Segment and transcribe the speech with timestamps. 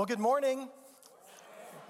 [0.00, 0.66] Well, good morning.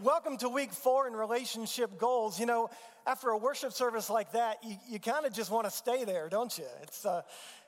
[0.02, 2.41] Welcome to week four in relationship goals.
[2.41, 2.68] You know,
[3.06, 6.28] after a worship service like that, you, you kind of just want to stay there,
[6.28, 6.64] don't you?
[6.82, 7.23] It's, uh,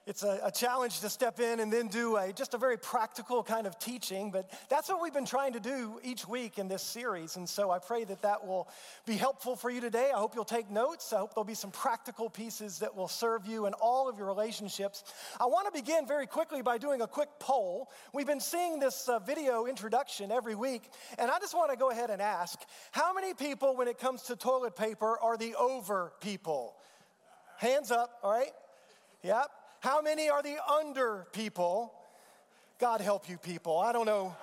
[0.06, 3.42] it's a, a, challenge to step in and then do a, just a very practical
[3.44, 6.82] kind of teaching, but that's what we've been trying to do each week in this
[6.82, 7.36] series.
[7.36, 8.68] And so I pray that that will
[9.06, 10.10] be helpful for you today.
[10.12, 11.12] I hope you'll take notes.
[11.12, 14.26] I hope there'll be some practical pieces that will serve you in all of your
[14.26, 15.04] relationships.
[15.40, 17.88] I want to begin very quickly by doing a quick poll.
[18.12, 21.90] We've been seeing this uh, video introduction every week, and I just want to go
[21.90, 22.58] ahead and ask
[22.90, 26.74] how many people, when it comes to toilet paper, are the over people?
[27.58, 28.50] Hands up, all right?
[29.22, 29.50] Yep.
[29.80, 31.92] How many are the under people?
[32.78, 33.78] God help you, people.
[33.78, 34.36] I don't know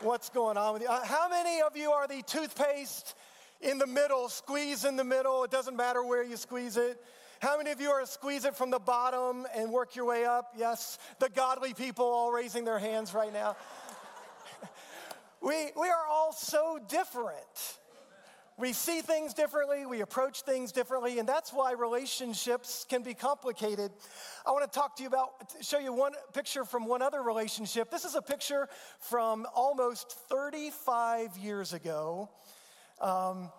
[0.00, 0.88] what's going on with you.
[0.88, 3.14] Uh, how many of you are the toothpaste
[3.60, 5.44] in the middle, squeeze in the middle?
[5.44, 7.02] It doesn't matter where you squeeze it.
[7.40, 10.52] How many of you are squeeze it from the bottom and work your way up?
[10.56, 13.56] Yes, the godly people all raising their hands right now.
[15.40, 17.78] we, we are all so different.
[18.60, 23.90] We see things differently, we approach things differently, and that's why relationships can be complicated.
[24.44, 25.30] I want to talk to you about,
[25.62, 27.90] show you one picture from one other relationship.
[27.90, 32.28] This is a picture from almost 35 years ago.
[33.00, 33.50] Um,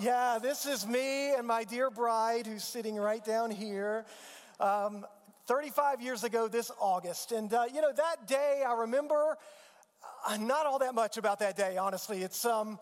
[0.00, 4.06] yeah, this is me and my dear bride who's sitting right down here.
[4.58, 5.06] Um,
[5.46, 7.30] 35 years ago this August.
[7.30, 9.38] And, uh, you know, that day, I remember
[10.26, 12.22] uh, not all that much about that day, honestly.
[12.22, 12.80] It's, um,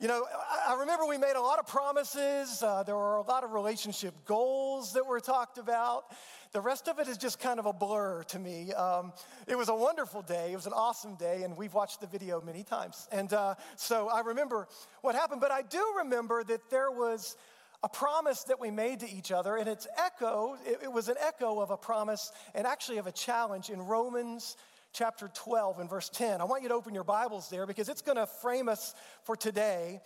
[0.00, 0.24] you know,
[0.66, 2.62] I remember we made a lot of promises.
[2.62, 6.04] Uh, there were a lot of relationship goals that were talked about.
[6.52, 8.72] The rest of it is just kind of a blur to me.
[8.72, 9.12] Um,
[9.46, 10.52] it was a wonderful day.
[10.52, 13.08] It was an awesome day, and we've watched the video many times.
[13.12, 14.68] And uh, so I remember
[15.02, 17.36] what happened, but I do remember that there was
[17.82, 21.16] a promise that we made to each other, and it's echo, it, it was an
[21.20, 24.56] echo of a promise and actually of a challenge in Romans
[24.92, 26.40] chapter 12 and verse 10.
[26.40, 29.36] I want you to open your Bibles there because it's going to frame us for
[29.36, 30.00] today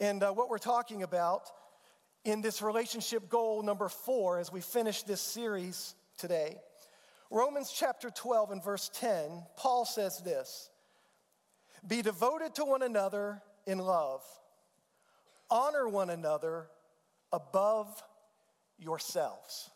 [0.00, 1.50] and uh, what we're talking about
[2.24, 6.56] in this relationship goal number four as we finish this series today.
[7.30, 10.70] Romans chapter 12 and verse 10, Paul says this
[11.86, 14.22] Be devoted to one another in love,
[15.50, 16.66] honor one another
[17.32, 18.02] above
[18.78, 19.70] yourselves.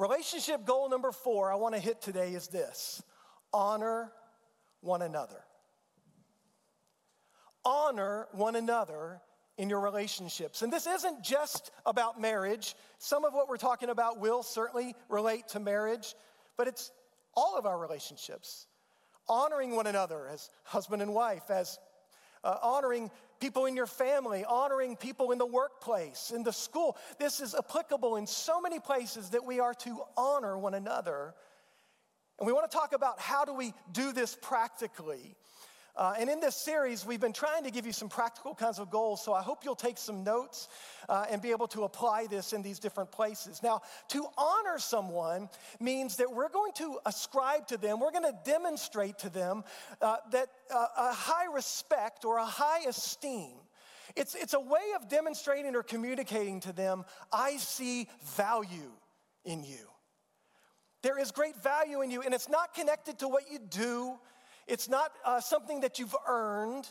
[0.00, 3.02] Relationship goal number four I want to hit today is this
[3.52, 4.10] honor
[4.80, 5.42] one another.
[7.66, 9.20] Honor one another
[9.58, 10.62] in your relationships.
[10.62, 12.74] And this isn't just about marriage.
[12.96, 16.14] Some of what we're talking about will certainly relate to marriage,
[16.56, 16.90] but it's
[17.34, 18.66] all of our relationships.
[19.28, 21.78] Honoring one another as husband and wife, as
[22.44, 26.96] uh, honoring people in your family, honoring people in the workplace, in the school.
[27.18, 31.34] This is applicable in so many places that we are to honor one another.
[32.38, 35.36] And we want to talk about how do we do this practically.
[36.00, 38.90] Uh, and in this series, we've been trying to give you some practical kinds of
[38.90, 40.66] goals, so I hope you'll take some notes
[41.10, 43.62] uh, and be able to apply this in these different places.
[43.62, 48.38] Now, to honor someone means that we're going to ascribe to them, we're going to
[48.46, 49.62] demonstrate to them
[50.00, 53.52] uh, that uh, a high respect or a high esteem.
[54.16, 58.90] It's, it's a way of demonstrating or communicating to them, I see value
[59.44, 59.86] in you.
[61.02, 64.18] There is great value in you, and it's not connected to what you do.
[64.70, 66.88] It's not uh, something that you've earned,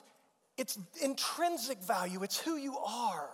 [0.58, 3.30] it's intrinsic value, it's who you are.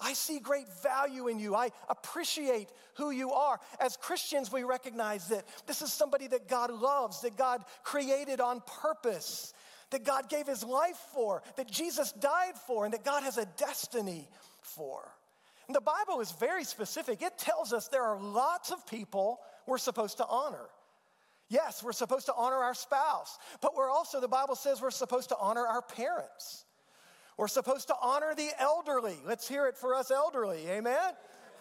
[0.00, 1.54] I see great value in you.
[1.54, 3.60] I appreciate who you are.
[3.78, 8.62] As Christians, we recognize that this is somebody that God loves, that God created on
[8.82, 9.54] purpose,
[9.90, 13.46] that God gave his life for, that Jesus died for, and that God has a
[13.56, 14.28] destiny
[14.60, 15.08] for.
[15.68, 17.22] And the Bible is very specific.
[17.22, 20.66] It tells us there are lots of people we're supposed to honor.
[21.52, 25.28] Yes, we're supposed to honor our spouse, but we're also, the Bible says, we're supposed
[25.28, 26.64] to honor our parents.
[27.36, 29.18] We're supposed to honor the elderly.
[29.26, 31.12] Let's hear it for us elderly, amen?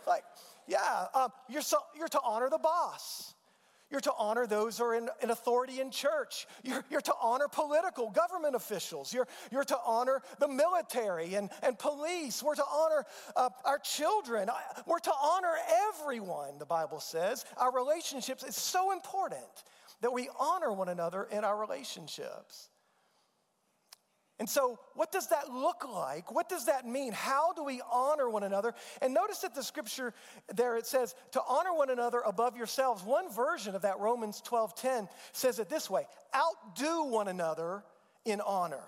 [0.08, 0.24] Like,
[0.66, 3.34] yeah, um, you're, so, you're to honor the boss.
[3.90, 6.48] You're to honor those who are in, in authority in church.
[6.64, 9.14] You're, you're, to honor political government officials.
[9.14, 12.42] You're, you're to honor the military and, and police.
[12.42, 13.04] We're to honor
[13.36, 14.50] uh, our children.
[14.86, 15.56] We're to honor
[15.90, 17.44] everyone, the Bible says.
[17.58, 19.42] Our relationships is so important
[20.02, 22.70] that we honor one another in our relationships.
[24.40, 26.32] And so, what does that look like?
[26.32, 27.14] What does that mean?
[27.14, 28.74] How do we honor one another?
[29.00, 30.16] And notice that the scripture
[30.52, 33.04] there it says to honor one another above yourselves.
[33.04, 37.84] One version of that Romans 12:10 says it this way: outdo one another
[38.26, 38.84] in honor.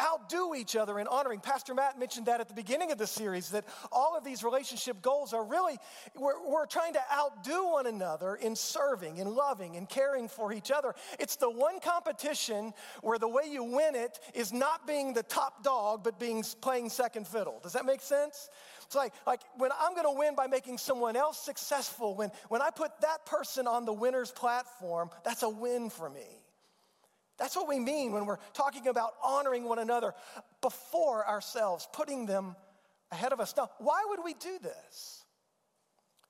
[0.00, 1.40] Outdo each other in honoring.
[1.40, 5.02] Pastor Matt mentioned that at the beginning of the series, that all of these relationship
[5.02, 5.76] goals are really,
[6.14, 10.70] we're, we're trying to outdo one another in serving, in loving, and caring for each
[10.70, 10.94] other.
[11.18, 12.72] It's the one competition
[13.02, 16.90] where the way you win it is not being the top dog, but being playing
[16.90, 17.60] second fiddle.
[17.62, 18.48] Does that make sense?
[18.84, 22.70] It's like, like when I'm gonna win by making someone else successful, when, when I
[22.70, 26.26] put that person on the winner's platform, that's a win for me.
[27.38, 30.14] That's what we mean when we're talking about honoring one another
[30.60, 32.56] before ourselves, putting them
[33.12, 33.54] ahead of us.
[33.56, 35.24] Now, why would we do this?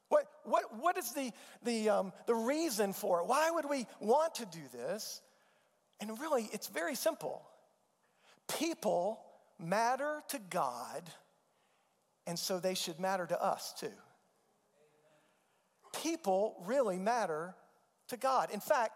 [0.08, 1.32] What, what, what is the,
[1.64, 3.26] the, um, the reason for it?
[3.26, 5.20] Why would we want to do this?
[6.00, 7.42] And really, it's very simple.
[8.58, 9.20] People
[9.58, 11.10] matter to God,
[12.26, 13.92] and so they should matter to us too.
[16.02, 17.54] People really matter
[18.08, 18.50] to God.
[18.50, 18.92] In fact,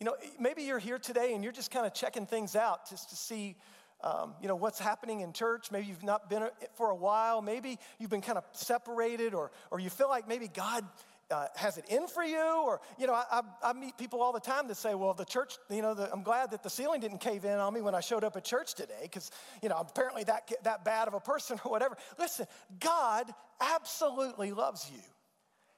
[0.00, 3.10] you know, maybe you're here today and you're just kind of checking things out just
[3.10, 3.56] to see,
[4.02, 5.72] um, you know, what's happening in church.
[5.72, 7.42] Maybe you've not been for a while.
[7.42, 10.84] Maybe you've been kind of separated, or or you feel like maybe God
[11.30, 14.40] uh, has it in for you, or you know, I, I, meet people all the
[14.40, 17.18] time that say, "Well, the church, you know, the, I'm glad that the ceiling didn't
[17.18, 19.30] cave in on me when I showed up at church today, because
[19.62, 22.46] you know, apparently that that bad of a person or whatever." Listen,
[22.78, 23.30] God
[23.60, 25.02] absolutely loves you.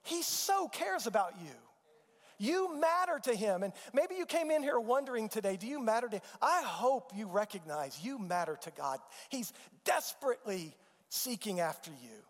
[0.03, 1.70] He so cares about you.
[2.41, 3.63] You matter to him.
[3.63, 6.23] And maybe you came in here wondering today, do you matter to him?
[6.41, 8.99] I hope you recognize you matter to God.
[9.29, 9.53] He's
[9.85, 10.75] desperately
[11.11, 12.25] seeking after you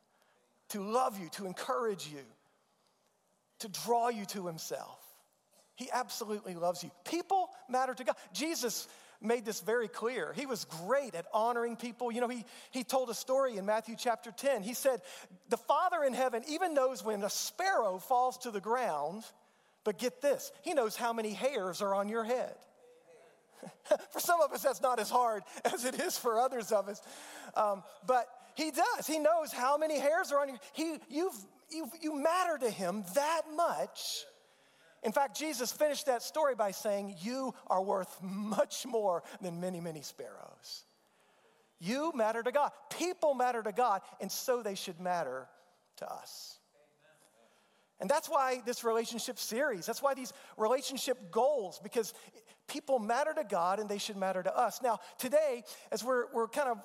[0.70, 2.24] to love you, to encourage you,
[3.60, 4.98] to draw you to himself.
[5.76, 6.90] He absolutely loves you.
[7.04, 8.16] People matter to God.
[8.32, 8.88] Jesus
[9.22, 10.32] made this very clear.
[10.32, 12.10] He was great at honoring people.
[12.10, 14.62] You know, he, he told a story in Matthew chapter 10.
[14.62, 15.02] He said,
[15.50, 19.24] The Father in heaven even knows when a sparrow falls to the ground
[19.84, 22.54] but get this He knows how many hairs are on your head.
[24.10, 27.02] for some of us, that's not as hard as it is for others of us.
[27.54, 29.06] Um, but He does.
[29.06, 31.34] He knows how many hairs are on your he, you've,
[31.70, 34.24] you you matter to Him that much.
[35.02, 39.80] In fact, Jesus finished that story by saying, You are worth much more than many,
[39.80, 40.84] many sparrows.
[41.78, 42.72] You matter to God.
[42.90, 45.48] People matter to God, and so they should matter
[45.96, 46.59] to us.
[48.00, 52.14] And that's why this relationship series, that's why these relationship goals, because
[52.66, 54.80] people matter to God and they should matter to us.
[54.82, 56.78] Now, today, as we're, we're kind of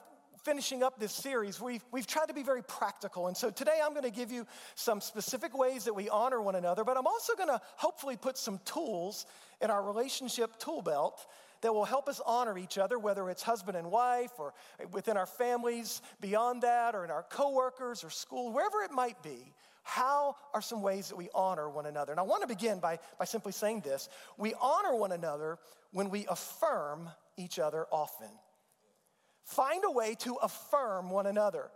[0.44, 3.28] finishing up this series, we've, we've tried to be very practical.
[3.28, 4.46] And so today I'm going to give you
[4.76, 8.38] some specific ways that we honor one another, but I'm also going to hopefully put
[8.38, 9.26] some tools
[9.62, 11.26] in our relationship tool belt
[11.62, 14.54] that will help us honor each other, whether it's husband and wife or
[14.92, 19.52] within our families, beyond that, or in our coworkers or school, wherever it might be.
[19.86, 22.12] How are some ways that we honor one another?
[22.12, 25.60] And I want to begin by, by simply saying this we honor one another
[25.92, 28.30] when we affirm each other often.
[29.44, 31.70] Find a way to affirm one another.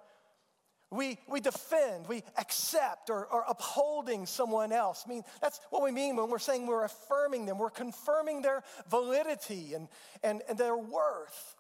[0.90, 5.04] We, we defend, we accept or, or upholding someone else.
[5.06, 7.60] I mean, that's what we mean when we're saying we're affirming them.
[7.60, 9.88] We're confirming their validity and,
[10.24, 11.56] and, and their worth.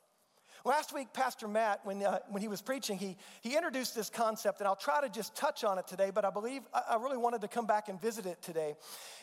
[0.70, 4.60] Last week, Pastor Matt, when, uh, when he was preaching, he, he introduced this concept,
[4.60, 7.18] and I'll try to just touch on it today, but I believe I, I really
[7.18, 8.76] wanted to come back and visit it today.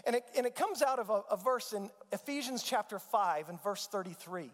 [0.04, 3.62] And it, and it comes out of a, a verse in Ephesians chapter 5 and
[3.62, 4.50] verse 33.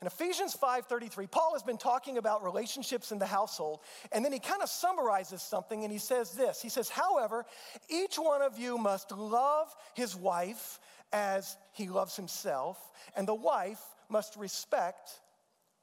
[0.00, 3.80] In Ephesians 5:33, Paul has been talking about relationships in the household,
[4.12, 6.62] and then he kind of summarizes something and he says this.
[6.62, 7.44] He says, "However,
[7.88, 10.78] each one of you must love his wife
[11.12, 12.78] as he loves himself,
[13.16, 15.20] and the wife must respect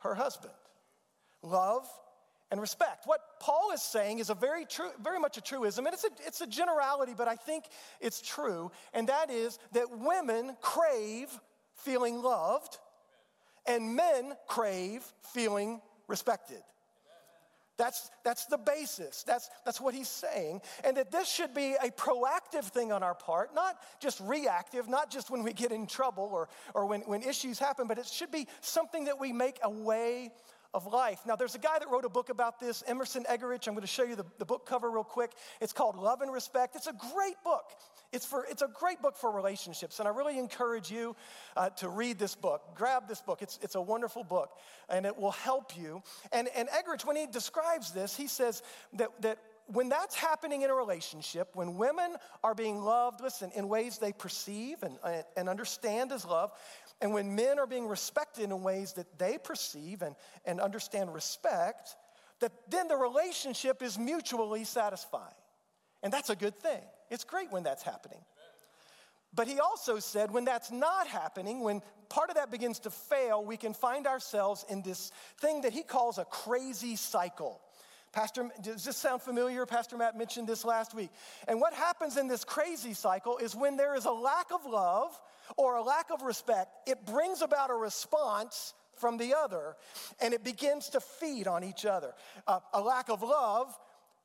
[0.07, 0.53] her husband.
[1.41, 1.87] Love
[2.49, 3.05] and respect.
[3.05, 6.09] What Paul is saying is a very true, very much a truism, and it's a,
[6.25, 7.65] it's a generality, but I think
[7.99, 11.29] it's true, and that is that women crave
[11.75, 12.77] feeling loved,
[13.65, 16.61] and men crave feeling respected.
[17.77, 19.23] That's, that's the basis.
[19.23, 20.61] That's, that's what he's saying.
[20.83, 25.11] And that this should be a proactive thing on our part, not just reactive, not
[25.11, 28.31] just when we get in trouble or, or when, when issues happen, but it should
[28.31, 30.31] be something that we make a way
[30.73, 31.19] of life.
[31.25, 33.67] Now, there's a guy that wrote a book about this, Emerson Eggerichs.
[33.67, 35.31] I'm going to show you the, the book cover real quick.
[35.61, 36.75] It's called Love and Respect.
[36.75, 37.71] It's a great book.
[38.13, 41.15] It's, for, it's a great book for relationships, and I really encourage you
[41.57, 42.61] uh, to read this book.
[42.73, 43.41] Grab this book.
[43.41, 44.51] It's, it's a wonderful book,
[44.89, 46.01] and it will help you.
[46.31, 50.69] And, and Eggerichs, when he describes this, he says that, that when that's happening in
[50.69, 54.97] a relationship, when women are being loved, listen, in ways they perceive and,
[55.35, 56.51] and understand as love,
[57.01, 61.95] and when men are being respected in ways that they perceive and, and understand respect,
[62.39, 65.33] that then the relationship is mutually satisfying.
[66.01, 66.81] And that's a good thing.
[67.09, 68.19] It's great when that's happening.
[69.33, 73.43] But he also said when that's not happening, when part of that begins to fail,
[73.43, 77.61] we can find ourselves in this thing that he calls a crazy cycle.
[78.17, 79.63] Pastor, does this sound familiar?
[79.67, 81.11] Pastor Matt mentioned this last week.
[81.47, 85.11] And what happens in this crazy cycle is when there is a lack of love
[85.55, 89.75] or a lack of respect, it brings about a response from the other
[90.19, 92.15] and it begins to feed on each other.
[92.47, 93.77] Uh, a lack of love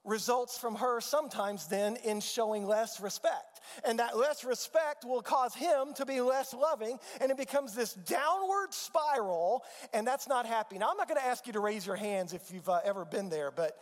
[0.05, 3.61] results from her sometimes then in showing less respect.
[3.85, 7.95] And that less respect will cause him to be less loving, and it becomes this
[7.95, 10.79] downward spiral, and that's not happy.
[10.79, 13.29] Now, I'm not gonna ask you to raise your hands if you've uh, ever been
[13.29, 13.79] there, but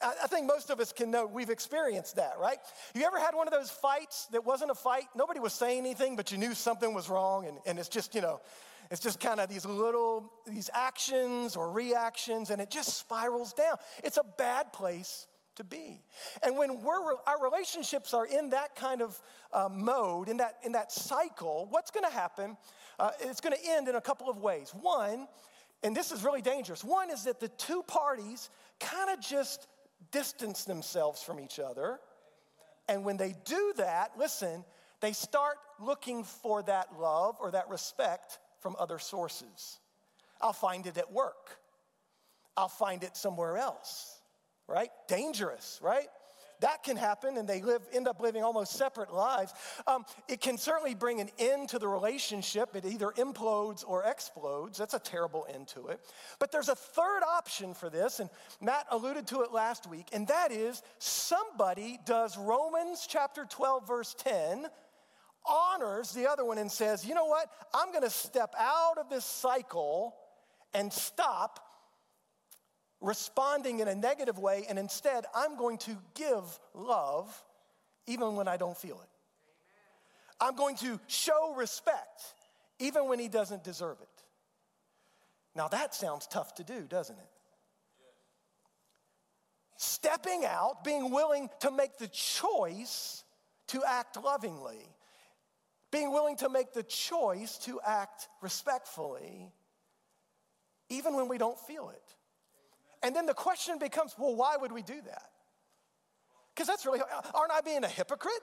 [0.00, 2.58] I think most of us can know we've experienced that, right?
[2.94, 5.06] You ever had one of those fights that wasn't a fight?
[5.16, 8.20] Nobody was saying anything, but you knew something was wrong, and, and it's just, you
[8.20, 8.40] know,
[8.92, 13.76] it's just kind of these little, these actions or reactions, and it just spirals down.
[14.04, 15.26] It's a bad place
[15.58, 16.00] to be.
[16.42, 19.20] And when we're, our relationships are in that kind of
[19.52, 22.56] uh, mode, in that, in that cycle, what's going to happen?
[22.98, 24.72] Uh, it's going to end in a couple of ways.
[24.80, 25.28] One,
[25.82, 28.50] and this is really dangerous, one is that the two parties
[28.80, 29.68] kind of just
[30.10, 31.98] distance themselves from each other.
[32.88, 34.64] And when they do that, listen,
[35.00, 39.78] they start looking for that love or that respect from other sources.
[40.40, 41.58] I'll find it at work.
[42.56, 44.17] I'll find it somewhere else
[44.68, 44.90] right?
[45.08, 46.08] Dangerous, right?
[46.60, 49.52] That can happen, and they live, end up living almost separate lives.
[49.86, 52.74] Um, it can certainly bring an end to the relationship.
[52.74, 54.78] It either implodes or explodes.
[54.78, 56.00] That's a terrible end to it.
[56.40, 58.28] But there's a third option for this, and
[58.60, 64.14] Matt alluded to it last week, and that is somebody does Romans chapter 12, verse
[64.18, 64.66] 10,
[65.48, 67.48] honors the other one and says, you know what?
[67.72, 70.14] I'm going to step out of this cycle
[70.74, 71.67] and stop
[73.00, 76.42] responding in a negative way, and instead, I'm going to give
[76.74, 77.44] love
[78.06, 79.08] even when I don't feel it.
[80.40, 82.22] I'm going to show respect
[82.78, 84.24] even when he doesn't deserve it.
[85.54, 87.28] Now, that sounds tough to do, doesn't it?
[89.76, 93.24] Stepping out, being willing to make the choice
[93.68, 94.88] to act lovingly,
[95.90, 99.52] being willing to make the choice to act respectfully,
[100.88, 102.14] even when we don't feel it.
[103.02, 105.30] And then the question becomes well, why would we do that?
[106.54, 107.00] Because that's really,
[107.34, 108.42] aren't I being a hypocrite?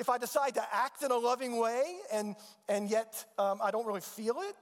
[0.00, 2.34] If I decide to act in a loving way and,
[2.68, 4.56] and yet um, I don't really feel it?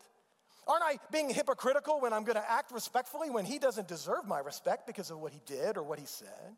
[0.69, 4.39] Aren't I being hypocritical when I'm going to act respectfully when he doesn't deserve my
[4.39, 6.57] respect because of what he did or what he said?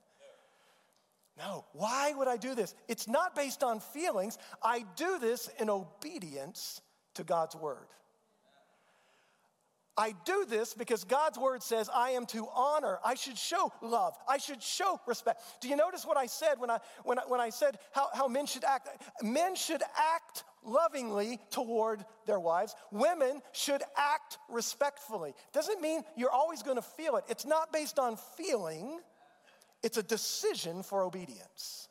[1.39, 1.65] No.
[1.73, 2.75] Why would I do this?
[2.89, 4.39] It's not based on feelings.
[4.63, 6.81] I do this in obedience
[7.15, 7.87] to God's word.
[9.97, 12.99] I do this because God's word says I am to honor.
[13.05, 14.15] I should show love.
[14.29, 15.43] I should show respect.
[15.61, 18.27] Do you notice what I said when I, when I, when I said how, how
[18.27, 18.89] men should act?
[19.23, 22.75] Men should act lovingly toward their wives.
[22.91, 25.33] Women should act respectfully.
[25.53, 27.25] Doesn't mean you're always going to feel it.
[27.29, 28.99] It's not based on feeling,
[29.83, 31.89] it's a decision for obedience.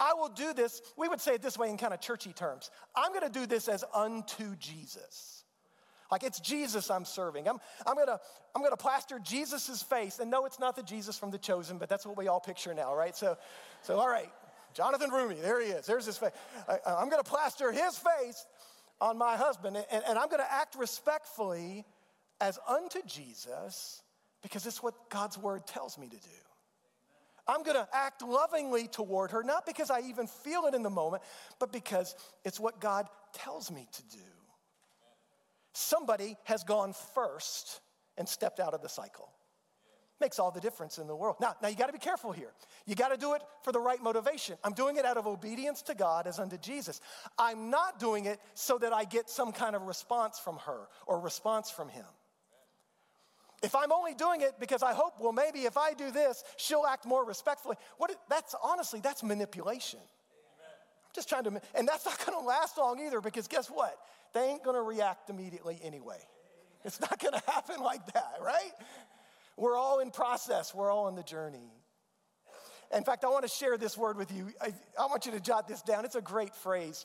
[0.00, 2.70] I will do this, we would say it this way in kind of churchy terms.
[2.94, 5.37] I'm going to do this as unto Jesus.
[6.10, 7.48] Like it's Jesus I'm serving.
[7.48, 8.18] I'm, I'm, gonna,
[8.54, 10.18] I'm gonna plaster Jesus' face.
[10.18, 12.72] And no, it's not the Jesus from The Chosen, but that's what we all picture
[12.74, 13.14] now, right?
[13.14, 13.36] So,
[13.82, 14.30] so all right,
[14.74, 15.86] Jonathan Roumie, there he is.
[15.86, 16.32] There's his face.
[16.68, 18.46] I, am gonna plaster his face
[19.00, 21.84] on my husband, and, and I'm gonna act respectfully
[22.40, 24.02] as unto Jesus
[24.42, 26.28] because it's what God's word tells me to do.
[27.46, 31.22] I'm gonna act lovingly toward her, not because I even feel it in the moment,
[31.58, 34.24] but because it's what God tells me to do.
[35.72, 37.80] Somebody has gone first
[38.16, 39.30] and stepped out of the cycle.
[40.20, 41.36] Makes all the difference in the world.
[41.40, 42.50] Now, now you got to be careful here.
[42.86, 44.56] You got to do it for the right motivation.
[44.64, 47.00] I'm doing it out of obedience to God as unto Jesus.
[47.38, 51.20] I'm not doing it so that I get some kind of response from her or
[51.20, 52.06] response from him.
[53.62, 56.86] If I'm only doing it because I hope, well, maybe if I do this, she'll
[56.86, 57.76] act more respectfully.
[57.96, 58.14] What?
[58.28, 60.00] That's honestly, that's manipulation.
[61.18, 63.98] Just trying to, and that's not to last long either because guess what?
[64.34, 66.20] they ain't gonna react immediately anyway.
[66.84, 68.70] It's not gonna happen like that, right?
[69.56, 71.72] We're all in process, we're all in the journey.
[72.94, 74.52] In fact, I wanna share this word with you.
[74.60, 76.04] I, I want you to jot this down.
[76.04, 77.04] It's a great phrase.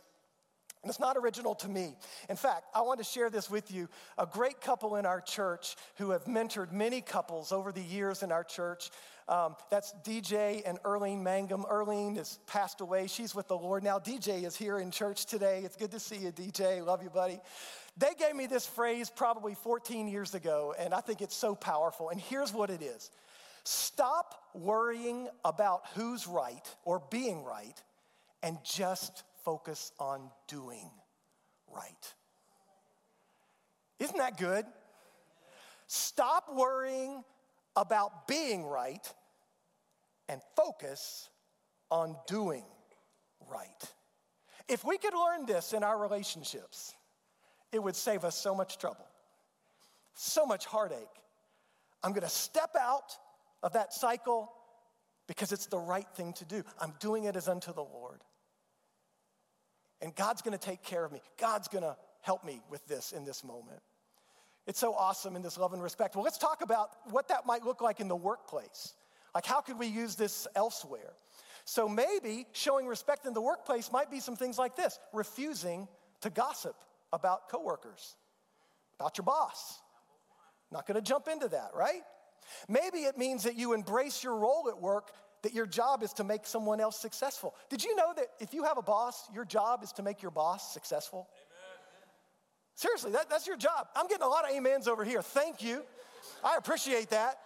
[0.83, 1.95] And it's not original to me.
[2.29, 3.87] In fact, I want to share this with you.
[4.17, 8.33] A great couple in our church who have mentored many couples over the years in
[8.33, 8.89] our church.
[9.27, 11.65] Um, that's DJ and Erlene Mangum.
[11.71, 13.07] Erlene has passed away.
[13.07, 13.99] She's with the Lord now.
[13.99, 15.61] DJ is here in church today.
[15.63, 16.85] It's good to see you, DJ.
[16.85, 17.39] Love you, buddy.
[17.97, 22.09] They gave me this phrase probably 14 years ago, and I think it's so powerful.
[22.09, 23.11] And here's what it is
[23.63, 27.81] Stop worrying about who's right or being right
[28.41, 30.89] and just focus on doing
[31.73, 32.13] right.
[33.99, 34.65] Isn't that good?
[35.87, 37.23] Stop worrying
[37.75, 39.13] about being right
[40.29, 41.29] and focus
[41.89, 42.63] on doing
[43.49, 43.93] right.
[44.67, 46.93] If we could learn this in our relationships,
[47.71, 49.05] it would save us so much trouble,
[50.13, 50.97] so much heartache.
[52.03, 53.17] I'm gonna step out
[53.61, 54.51] of that cycle
[55.27, 56.63] because it's the right thing to do.
[56.79, 58.21] I'm doing it as unto the Lord.
[60.01, 61.21] And God's gonna take care of me.
[61.37, 63.81] God's gonna help me with this in this moment.
[64.65, 66.15] It's so awesome in this love and respect.
[66.15, 68.93] Well, let's talk about what that might look like in the workplace.
[69.35, 71.13] Like, how could we use this elsewhere?
[71.65, 75.87] So, maybe showing respect in the workplace might be some things like this refusing
[76.21, 76.75] to gossip
[77.11, 78.15] about coworkers,
[78.99, 79.79] about your boss.
[80.71, 82.01] Not gonna jump into that, right?
[82.67, 85.11] Maybe it means that you embrace your role at work,
[85.43, 87.55] that your job is to make someone else successful.
[87.69, 90.31] Did you know that if you have a boss, your job is to make your
[90.31, 91.29] boss successful?
[92.75, 93.87] Seriously, that, that's your job.
[93.95, 95.21] I'm getting a lot of amens over here.
[95.21, 95.83] Thank you.
[96.43, 97.39] I appreciate that.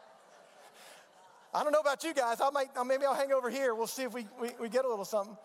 [1.53, 2.39] I don't know about you guys.
[2.41, 3.73] I might, maybe I'll hang over here.
[3.73, 5.37] We'll see if we, we, we get a little something.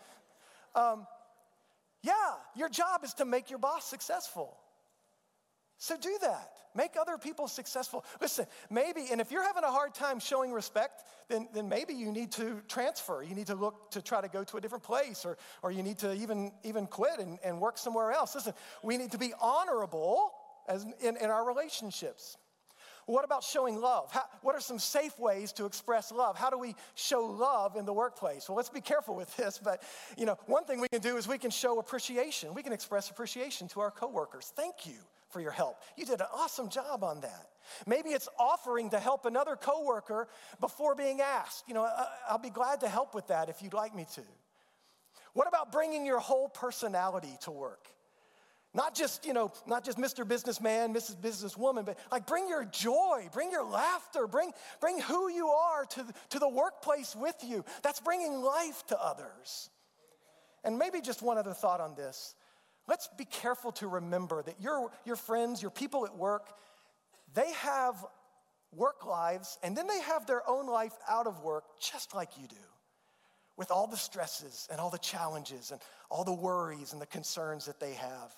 [0.75, 1.07] Um,
[2.03, 2.15] yeah,
[2.57, 4.57] your job is to make your boss successful.
[5.83, 6.53] So do that.
[6.77, 8.05] Make other people successful.
[8.21, 12.13] Listen, maybe, and if you're having a hard time showing respect, then, then maybe you
[12.13, 13.25] need to transfer.
[13.25, 15.83] You need to look to try to go to a different place, or, or you
[15.83, 18.37] need to even, even quit and, and work somewhere else.
[18.37, 20.31] Listen, we need to be honorable
[20.69, 22.37] as in, in our relationships.
[23.07, 24.13] What about showing love?
[24.13, 26.39] How, what are some safe ways to express love?
[26.39, 28.49] How do we show love in the workplace?
[28.49, 29.83] Well, let's be careful with this, but
[30.17, 32.55] you know, one thing we can do is we can show appreciation.
[32.55, 34.53] We can express appreciation to our coworkers.
[34.55, 34.99] Thank you
[35.33, 35.77] for your help.
[35.97, 37.49] You did an awesome job on that.
[37.87, 40.29] Maybe it's offering to help another coworker
[40.61, 41.65] before being asked.
[41.67, 41.89] You know,
[42.29, 44.23] I'll be glad to help with that if you'd like me to.
[45.33, 47.89] What about bringing your whole personality to work?
[48.75, 50.27] Not just, you know, not just Mr.
[50.27, 51.17] Businessman, Mrs.
[51.17, 56.07] Businesswoman, but like bring your joy, bring your laughter, bring, bring who you are to,
[56.31, 57.65] to the workplace with you.
[57.83, 59.69] That's bringing life to others.
[60.65, 62.35] And maybe just one other thought on this.
[62.89, 66.49] Let's be careful to remember that your, your friends, your people at work,
[67.35, 68.05] they have
[68.75, 72.49] work lives and then they have their own life out of work just like you
[72.49, 72.57] do,
[73.57, 77.67] with all the stresses and all the challenges and all the worries and the concerns
[77.67, 78.35] that they have.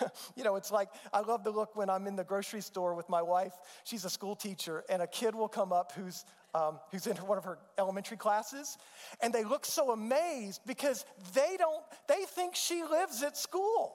[0.36, 3.08] you know, it's like I love to look when I'm in the grocery store with
[3.08, 3.52] my wife.
[3.84, 7.38] She's a school teacher, and a kid will come up who's um, who's in one
[7.38, 8.76] of her elementary classes,
[9.20, 13.94] and they look so amazed because they don't, they think she lives at school.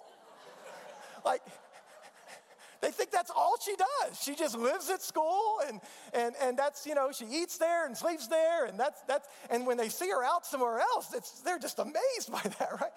[1.26, 1.42] like,
[2.82, 4.22] they think that's all she does.
[4.22, 5.82] She just lives at school and,
[6.14, 9.66] and, and that's, you know, she eats there and sleeps there and that's, that's, and
[9.66, 12.92] when they see her out somewhere else, it's, they're just amazed by that, right?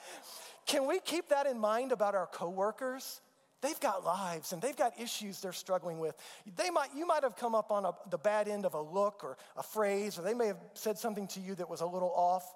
[0.66, 3.20] Can we keep that in mind about our coworkers?
[3.62, 6.16] They've got lives and they've got issues they're struggling with.
[6.57, 9.23] They might, you might have come up on a, the bad end of a look
[9.23, 12.12] or a phrase, or they may have said something to you that was a little
[12.14, 12.55] off,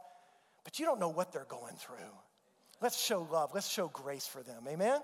[0.65, 1.97] but you don't know what they're going through.
[2.81, 4.65] Let's show love, let's show grace for them.
[4.69, 5.01] Amen?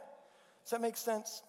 [0.64, 1.42] Does that make sense?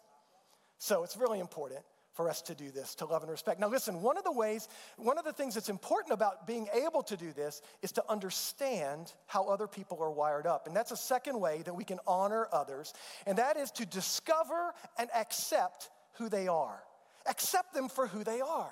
[0.80, 1.82] So it's really important
[2.14, 3.60] for us to do this, to love and respect.
[3.60, 7.04] Now, listen, one of the ways, one of the things that's important about being able
[7.04, 10.68] to do this is to understand how other people are wired up.
[10.68, 12.94] And that's a second way that we can honor others,
[13.26, 16.84] and that is to discover and accept who they are.
[17.30, 18.72] Accept them for who they are.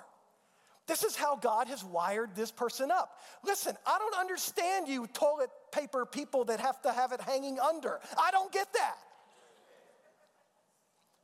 [0.88, 3.20] This is how God has wired this person up.
[3.46, 8.00] Listen, I don't understand you toilet paper people that have to have it hanging under.
[8.18, 8.98] I don't get that.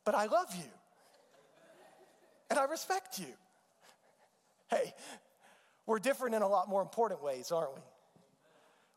[0.06, 0.70] But I love you
[2.50, 3.34] and I respect you.
[4.70, 4.94] Hey,
[5.86, 7.82] we're different in a lot more important ways, aren't we?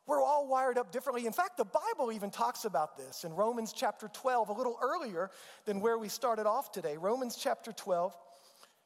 [0.06, 1.26] We're all wired up differently.
[1.26, 5.30] In fact, the Bible even talks about this in Romans chapter 12, a little earlier
[5.66, 6.96] than where we started off today.
[6.96, 8.16] Romans chapter 12.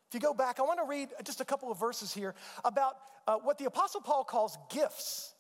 [0.09, 2.97] If you go back, I want to read just a couple of verses here about
[3.29, 5.33] uh, what the Apostle Paul calls gifts.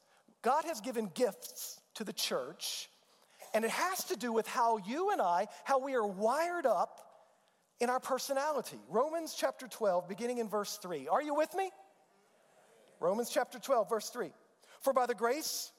[0.42, 2.88] God has given gifts to the church,
[3.52, 7.00] and it has to do with how you and I, how we are wired up
[7.82, 8.78] in our personality.
[8.88, 11.08] Romans chapter 12, beginning in verse 3.
[11.08, 11.68] Are you with me?
[13.00, 14.30] Romans chapter 12, verse 3.
[14.80, 15.72] For by the grace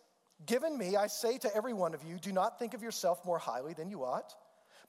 [0.46, 3.40] given me, I say to every one of you, do not think of yourself more
[3.40, 4.36] highly than you ought,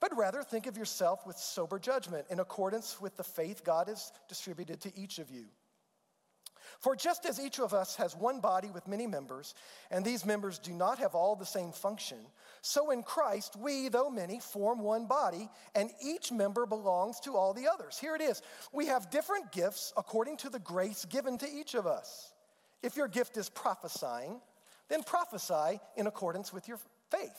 [0.01, 4.11] but rather think of yourself with sober judgment in accordance with the faith God has
[4.27, 5.45] distributed to each of you.
[6.79, 9.55] For just as each of us has one body with many members,
[9.91, 12.17] and these members do not have all the same function,
[12.61, 17.53] so in Christ we, though many, form one body, and each member belongs to all
[17.53, 17.97] the others.
[17.97, 18.41] Here it is
[18.73, 22.33] we have different gifts according to the grace given to each of us.
[22.81, 24.41] If your gift is prophesying,
[24.89, 27.37] then prophesy in accordance with your faith.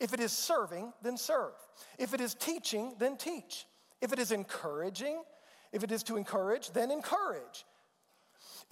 [0.00, 1.52] If it is serving, then serve.
[1.98, 3.66] If it is teaching, then teach.
[4.00, 5.22] If it is encouraging,
[5.72, 7.64] if it is to encourage, then encourage.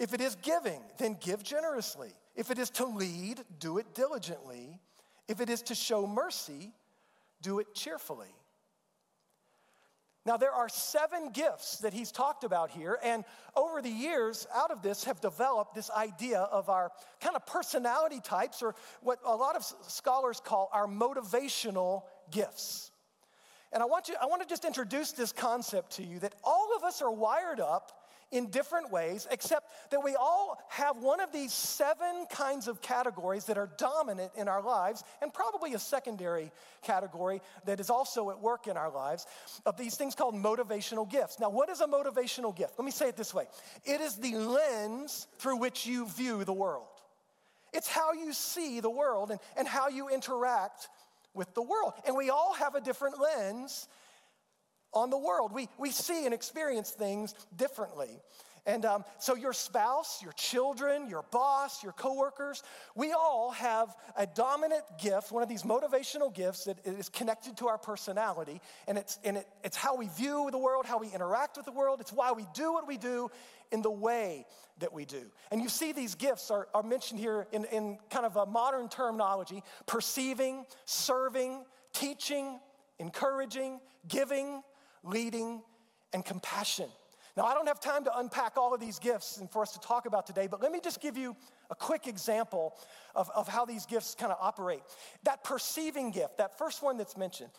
[0.01, 2.09] If it is giving, then give generously.
[2.35, 4.79] If it is to lead, do it diligently.
[5.27, 6.71] If it is to show mercy,
[7.43, 8.33] do it cheerfully.
[10.25, 13.23] Now, there are seven gifts that he's talked about here, and
[13.55, 18.21] over the years, out of this, have developed this idea of our kind of personality
[18.23, 22.89] types, or what a lot of scholars call our motivational gifts.
[23.71, 26.69] And I want, you, I want to just introduce this concept to you that all
[26.75, 28.00] of us are wired up
[28.31, 33.45] in different ways, except that we all have one of these seven kinds of categories
[33.45, 38.39] that are dominant in our lives, and probably a secondary category that is also at
[38.39, 39.25] work in our lives
[39.65, 41.39] of these things called motivational gifts.
[41.39, 42.73] Now, what is a motivational gift?
[42.77, 43.47] Let me say it this way
[43.85, 46.87] it is the lens through which you view the world,
[47.73, 50.89] it's how you see the world and, and how you interact
[51.33, 51.93] with the world.
[52.05, 53.87] And we all have a different lens
[54.93, 55.53] on the world.
[55.53, 58.19] We, we see and experience things differently.
[58.65, 62.61] And um, so, your spouse, your children, your boss, your coworkers,
[62.95, 67.67] we all have a dominant gift, one of these motivational gifts that is connected to
[67.67, 68.61] our personality.
[68.87, 71.71] And, it's, and it, it's how we view the world, how we interact with the
[71.71, 72.01] world.
[72.01, 73.31] It's why we do what we do
[73.71, 74.45] in the way
[74.79, 75.23] that we do.
[75.49, 78.89] And you see, these gifts are, are mentioned here in, in kind of a modern
[78.89, 82.59] terminology perceiving, serving, teaching,
[82.99, 84.61] encouraging, giving,
[85.03, 85.61] leading,
[86.13, 86.89] and compassion.
[87.37, 89.79] Now, I don't have time to unpack all of these gifts and for us to
[89.79, 91.35] talk about today, but let me just give you
[91.69, 92.75] a quick example
[93.15, 94.81] of, of how these gifts kind of operate.
[95.23, 97.49] That perceiving gift, that first one that's mentioned,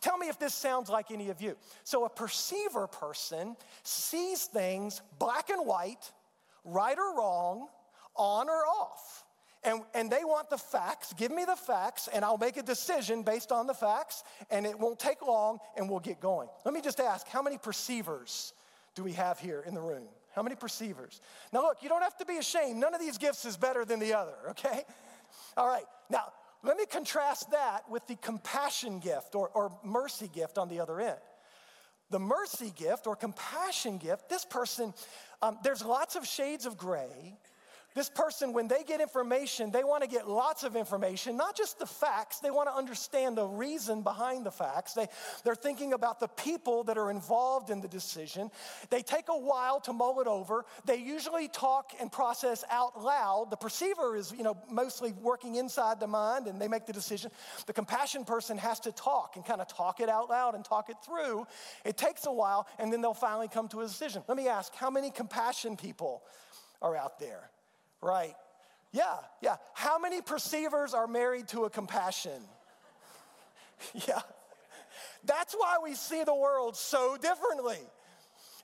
[0.00, 1.56] tell me if this sounds like any of you.
[1.84, 6.10] So, a perceiver person sees things black and white,
[6.64, 7.68] right or wrong,
[8.16, 9.25] on or off.
[9.66, 11.12] And, and they want the facts.
[11.14, 14.78] Give me the facts, and I'll make a decision based on the facts, and it
[14.78, 16.48] won't take long, and we'll get going.
[16.64, 18.52] Let me just ask how many perceivers
[18.94, 20.04] do we have here in the room?
[20.34, 21.20] How many perceivers?
[21.52, 22.78] Now, look, you don't have to be ashamed.
[22.78, 24.84] None of these gifts is better than the other, okay?
[25.56, 30.58] All right, now let me contrast that with the compassion gift or, or mercy gift
[30.58, 31.18] on the other end.
[32.10, 34.94] The mercy gift or compassion gift, this person,
[35.42, 37.36] um, there's lots of shades of gray.
[37.96, 41.78] This person, when they get information, they want to get lots of information, not just
[41.78, 42.40] the facts.
[42.40, 44.92] They want to understand the reason behind the facts.
[44.92, 45.08] They,
[45.44, 48.50] they're thinking about the people that are involved in the decision.
[48.90, 50.66] They take a while to mull it over.
[50.84, 53.46] They usually talk and process out loud.
[53.50, 57.30] The perceiver is, you know, mostly working inside the mind and they make the decision.
[57.64, 60.90] The compassion person has to talk and kind of talk it out loud and talk
[60.90, 61.46] it through.
[61.86, 64.22] It takes a while and then they'll finally come to a decision.
[64.28, 66.24] Let me ask how many compassion people
[66.82, 67.48] are out there?
[68.06, 68.36] Right.
[68.92, 69.56] Yeah, yeah.
[69.74, 72.40] How many perceivers are married to a compassion?
[74.06, 74.20] yeah.
[75.24, 77.80] That's why we see the world so differently.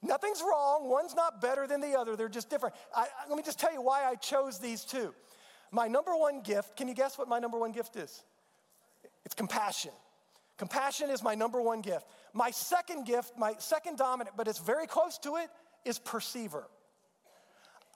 [0.00, 0.88] Nothing's wrong.
[0.88, 2.14] One's not better than the other.
[2.14, 2.76] They're just different.
[2.94, 5.12] I, let me just tell you why I chose these two.
[5.72, 8.22] My number one gift, can you guess what my number one gift is?
[9.24, 9.90] It's compassion.
[10.56, 12.06] Compassion is my number one gift.
[12.32, 15.48] My second gift, my second dominant, but it's very close to it,
[15.84, 16.68] is perceiver.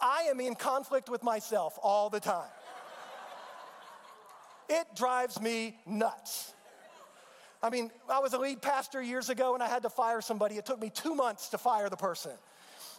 [0.00, 2.50] I am in conflict with myself all the time.
[4.68, 6.52] it drives me nuts.
[7.62, 10.56] I mean, I was a lead pastor years ago and I had to fire somebody.
[10.56, 12.32] It took me two months to fire the person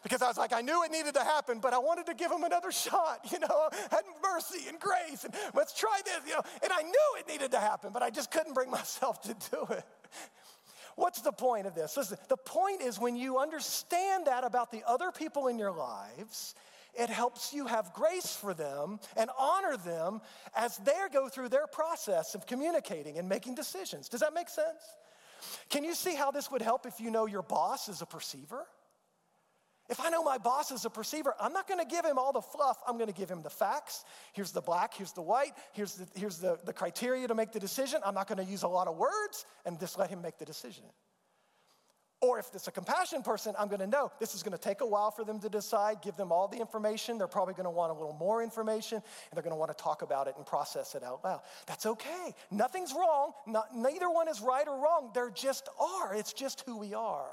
[0.04, 2.32] because I was like, I knew it needed to happen, but I wanted to give
[2.32, 6.42] him another shot, you know, had mercy and grace, and let's try this, you know.
[6.64, 9.68] And I knew it needed to happen, but I just couldn't bring myself to do
[9.74, 9.86] it.
[10.96, 11.96] What's the point of this?
[11.96, 16.56] Listen, the point is when you understand that about the other people in your lives
[16.98, 20.22] it helps you have grace for them and honor them
[20.56, 24.10] as they go through their process of communicating and making decisions.
[24.10, 24.82] Does that make sense?
[25.70, 28.66] Can you see how this would help if you know your boss is a perceiver?
[29.90, 32.42] If I know my boss is a perceiver, I'm not to give him all the
[32.42, 32.78] fluff.
[32.86, 34.04] I'm to give him the facts.
[34.34, 37.60] Here's the black, here's the white, here's the, here's the, the criteria to make the
[37.60, 38.02] decision.
[38.06, 40.84] I'm not to use a lot of words and just let him make the decision.
[42.20, 44.82] Or if it's a compassion person, I'm going to know this is going to take
[44.82, 47.20] a while for them to decide, give them all the information.
[47.20, 49.04] They're probably going to want a little more information, and
[49.36, 51.42] they're going to want to talk about it and process it out loud.
[51.68, 52.34] That's okay.
[52.50, 53.34] Nothing's wrong.
[53.46, 55.12] Not, neither one is right or wrong.
[55.14, 56.16] There just are.
[56.16, 57.30] It's just who we are.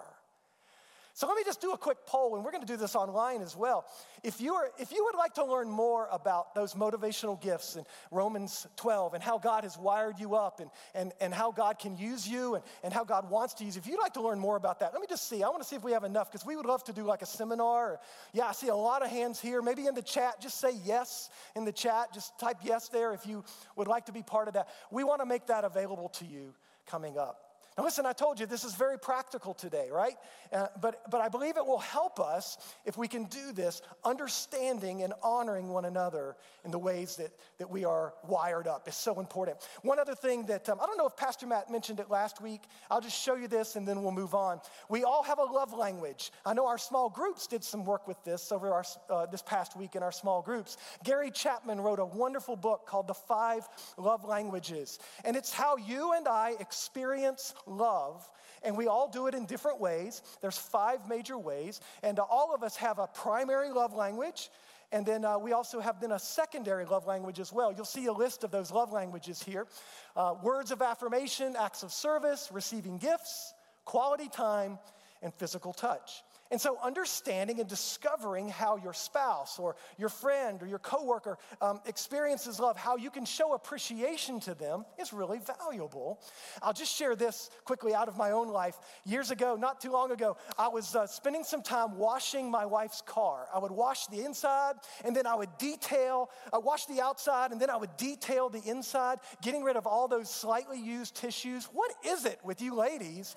[1.16, 3.40] So let me just do a quick poll, and we're going to do this online
[3.40, 3.86] as well.
[4.24, 7.84] If you, are, if you would like to learn more about those motivational gifts in
[8.10, 11.96] Romans 12 and how God has wired you up and, and, and how God can
[11.96, 14.40] use you and, and how God wants to use you, if you'd like to learn
[14.40, 15.44] more about that, let me just see.
[15.44, 17.22] I want to see if we have enough because we would love to do like
[17.22, 18.00] a seminar.
[18.32, 19.62] Yeah, I see a lot of hands here.
[19.62, 22.12] Maybe in the chat, just say yes in the chat.
[22.12, 23.44] Just type yes there if you
[23.76, 24.66] would like to be part of that.
[24.90, 26.54] We want to make that available to you
[26.88, 27.53] coming up.
[27.76, 30.14] Now, listen, I told you this is very practical today, right?
[30.52, 35.02] Uh, but, but I believe it will help us if we can do this, understanding
[35.02, 38.86] and honoring one another in the ways that, that we are wired up.
[38.86, 39.56] It's so important.
[39.82, 42.62] One other thing that um, I don't know if Pastor Matt mentioned it last week.
[42.92, 44.60] I'll just show you this and then we'll move on.
[44.88, 46.30] We all have a love language.
[46.46, 49.76] I know our small groups did some work with this over our, uh, this past
[49.76, 50.76] week in our small groups.
[51.02, 56.12] Gary Chapman wrote a wonderful book called The Five Love Languages, and it's how you
[56.12, 58.28] and I experience love,
[58.62, 60.22] and we all do it in different ways.
[60.40, 64.50] There's five major ways, and all of us have a primary love language.
[64.92, 67.72] And then uh, we also have then a secondary love language as well.
[67.72, 69.66] You'll see a list of those love languages here
[70.14, 74.78] uh, words of affirmation, acts of service, receiving gifts, quality time,
[75.20, 76.22] and physical touch.
[76.54, 81.80] And so, understanding and discovering how your spouse or your friend or your coworker um,
[81.84, 86.20] experiences love, how you can show appreciation to them, is really valuable.
[86.62, 88.76] I'll just share this quickly out of my own life.
[89.04, 93.02] Years ago, not too long ago, I was uh, spending some time washing my wife's
[93.02, 93.48] car.
[93.52, 97.50] I would wash the inside, and then I would detail, I uh, wash the outside,
[97.50, 101.64] and then I would detail the inside, getting rid of all those slightly used tissues.
[101.72, 103.34] What is it with you ladies?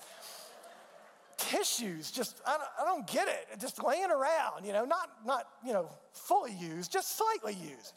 [1.48, 5.44] Tissues, just, I don't, I don't get it, just laying around, you know, not, not,
[5.64, 7.94] you know, fully used, just slightly used.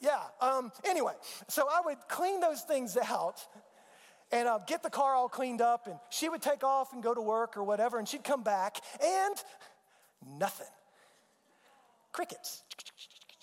[0.00, 1.14] Yeah, um, anyway,
[1.48, 3.40] so I would clean those things out
[4.30, 7.14] and uh, get the car all cleaned up, and she would take off and go
[7.14, 9.36] to work or whatever, and she'd come back, and
[10.38, 10.66] nothing.
[12.12, 12.62] Crickets.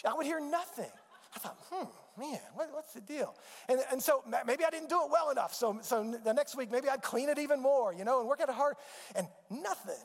[0.06, 0.92] I would hear nothing.
[1.36, 1.86] I thought, hmm,
[2.20, 3.36] man, what, what's the deal?
[3.68, 5.54] And, and so maybe I didn't do it well enough.
[5.54, 8.42] So, so the next week, maybe I'd clean it even more, you know, and work
[8.42, 8.76] at it hard,
[9.16, 10.04] and nothing.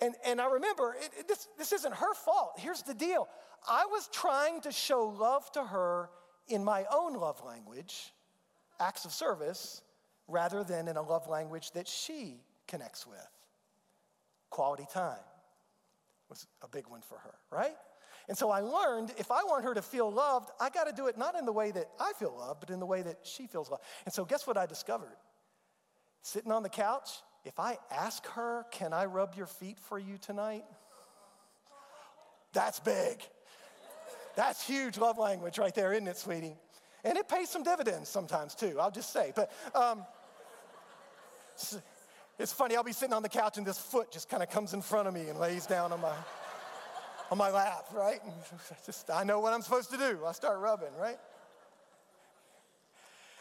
[0.00, 2.54] And, and I remember, it, it, this, this isn't her fault.
[2.58, 3.28] Here's the deal
[3.68, 6.10] I was trying to show love to her
[6.48, 8.12] in my own love language,
[8.80, 9.82] acts of service,
[10.26, 13.18] rather than in a love language that she connects with.
[14.50, 15.18] Quality time
[16.28, 17.76] was a big one for her, right?
[18.28, 21.06] And so I learned if I want her to feel loved, I got to do
[21.06, 23.46] it not in the way that I feel loved, but in the way that she
[23.46, 23.82] feels loved.
[24.04, 25.16] And so guess what I discovered?
[26.22, 27.10] Sitting on the couch,
[27.44, 30.64] if I ask her, Can I rub your feet for you tonight?
[32.52, 33.20] That's big.
[34.36, 36.56] That's huge love language right there, isn't it, sweetie?
[37.04, 39.32] And it pays some dividends sometimes too, I'll just say.
[39.34, 40.04] But um,
[42.38, 44.74] it's funny, I'll be sitting on the couch and this foot just kind of comes
[44.74, 46.14] in front of me and lays down on my
[47.32, 48.20] on my lap, right?
[48.86, 50.18] Just, I know what I'm supposed to do.
[50.26, 51.16] I start rubbing, right?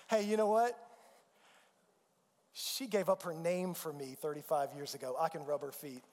[0.10, 0.78] Hey, you know what?
[2.54, 5.18] She gave up her name for me 35 years ago.
[5.20, 6.04] I can rub her feet,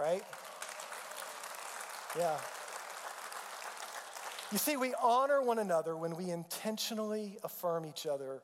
[0.00, 0.22] right?
[2.18, 2.36] Yeah.
[4.50, 8.42] You see, we honor one another when we intentionally affirm each other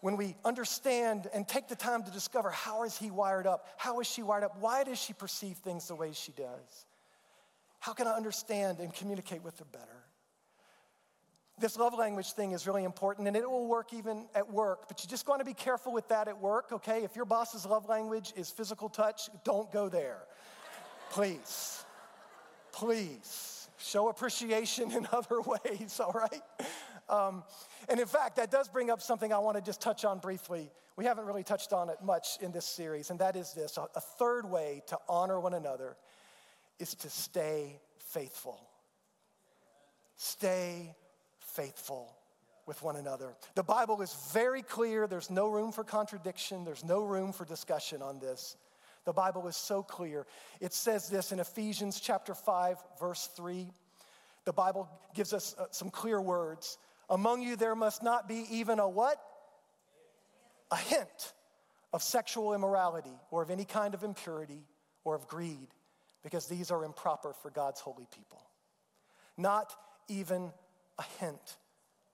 [0.00, 4.00] when we understand and take the time to discover how is he wired up how
[4.00, 6.84] is she wired up why does she perceive things the way she does
[7.84, 10.04] how can I understand and communicate with her better?
[11.58, 15.04] This love language thing is really important and it will work even at work, but
[15.04, 17.04] you just want to be careful with that at work, okay?
[17.04, 20.22] If your boss's love language is physical touch, don't go there.
[21.10, 21.84] Please.
[22.72, 23.68] Please.
[23.76, 26.42] Show appreciation in other ways, all right?
[27.10, 27.44] Um,
[27.90, 30.70] and in fact, that does bring up something I want to just touch on briefly.
[30.96, 34.00] We haven't really touched on it much in this series, and that is this a
[34.00, 35.98] third way to honor one another
[36.78, 38.60] is to stay faithful.
[40.16, 40.94] Stay
[41.38, 42.16] faithful
[42.66, 43.34] with one another.
[43.54, 45.06] The Bible is very clear.
[45.06, 48.56] There's no room for contradiction, there's no room for discussion on this.
[49.04, 50.26] The Bible is so clear.
[50.60, 53.70] It says this in Ephesians chapter 5 verse 3.
[54.46, 56.78] The Bible gives us uh, some clear words.
[57.10, 59.20] Among you there must not be even a what?
[60.70, 61.34] A hint
[61.92, 64.64] of sexual immorality or of any kind of impurity
[65.04, 65.68] or of greed
[66.24, 68.42] because these are improper for God's holy people.
[69.36, 69.72] Not
[70.08, 70.50] even
[70.98, 71.56] a hint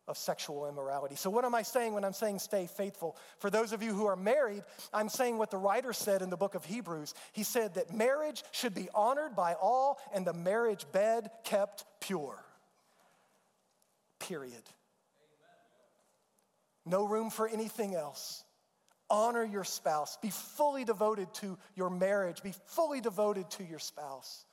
[0.08, 1.14] of sexual immorality.
[1.14, 3.16] So, what am I saying when I'm saying stay faithful?
[3.38, 6.36] For those of you who are married, I'm saying what the writer said in the
[6.36, 7.14] book of Hebrews.
[7.32, 12.36] He said that marriage should be honored by all and the marriage bed kept pure.
[14.18, 14.62] Period.
[16.84, 18.42] No room for anything else.
[19.10, 20.16] Honor your spouse.
[20.22, 22.42] Be fully devoted to your marriage.
[22.42, 24.44] Be fully devoted to your spouse.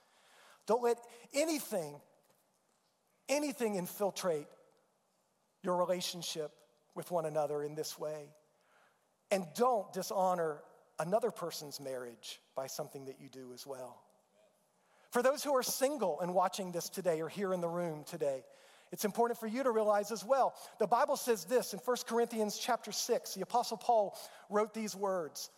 [0.65, 0.98] Don't let
[1.34, 2.02] anything,
[3.30, 4.48] anything infiltrate
[5.63, 6.52] your relationship
[6.96, 8.30] with one another in this way.
[9.32, 10.62] And don't dishonor
[11.00, 14.02] another person's marriage by something that you do as well.
[15.12, 18.43] For those who are single and watching this today or here in the room today,
[18.91, 20.54] it's important for you to realize as well.
[20.80, 23.34] The Bible says this in 1 Corinthians chapter 6.
[23.34, 24.17] The apostle Paul
[24.50, 25.50] wrote these words.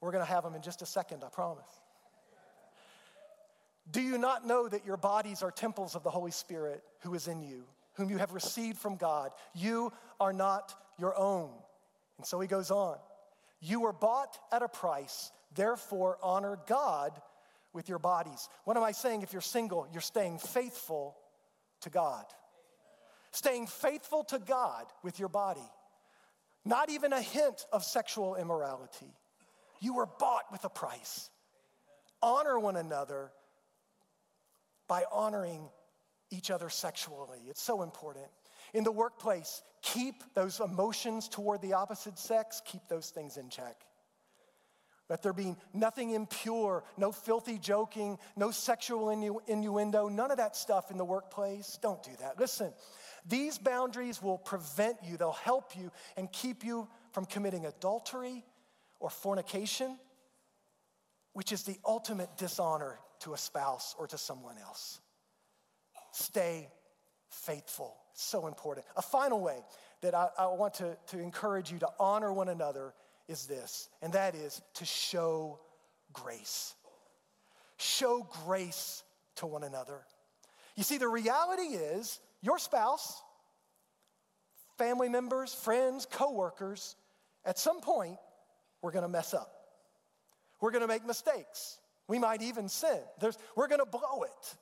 [0.00, 1.64] We're going to have them in just a second, I promise.
[3.90, 7.28] Do you not know that your bodies are temples of the Holy Spirit who is
[7.28, 9.32] in you, whom you have received from God?
[9.54, 11.50] You are not your own.
[12.18, 12.96] And so he goes on.
[13.60, 17.12] You were bought at a price, therefore honor God
[17.72, 18.48] with your bodies.
[18.64, 19.22] What am I saying?
[19.22, 21.16] If you're single, you're staying faithful
[21.82, 22.24] to God.
[23.32, 25.68] Staying faithful to God with your body.
[26.64, 29.14] Not even a hint of sexual immorality.
[29.80, 31.30] You were bought with a price.
[32.22, 33.32] Honor one another
[34.86, 35.68] by honoring
[36.30, 37.40] each other sexually.
[37.48, 38.26] It's so important.
[38.74, 43.84] In the workplace, keep those emotions toward the opposite sex, keep those things in check.
[45.12, 50.56] Let there be nothing impure, no filthy joking, no sexual innu- innuendo, none of that
[50.56, 51.78] stuff in the workplace.
[51.82, 52.40] Don't do that.
[52.40, 52.72] Listen,
[53.26, 58.42] these boundaries will prevent you, they'll help you and keep you from committing adultery
[59.00, 59.98] or fornication,
[61.34, 64.98] which is the ultimate dishonor to a spouse or to someone else.
[66.12, 66.70] Stay
[67.28, 67.98] faithful.
[68.14, 68.86] It's so important.
[68.96, 69.58] A final way
[70.00, 72.94] that I, I want to, to encourage you to honor one another
[73.32, 75.58] is this, and that is to show
[76.12, 76.74] grace.
[77.78, 79.02] Show grace
[79.36, 80.02] to one another.
[80.76, 83.20] You see, the reality is your spouse,
[84.78, 86.94] family members, friends, coworkers,
[87.44, 88.18] at some point,
[88.82, 89.52] we're gonna mess up.
[90.60, 91.78] We're gonna make mistakes.
[92.06, 93.00] We might even sin.
[93.20, 94.56] There's, we're gonna blow it.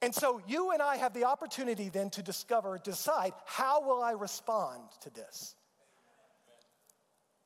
[0.00, 4.12] And so you and I have the opportunity then to discover, decide, how will I
[4.12, 5.56] respond to this?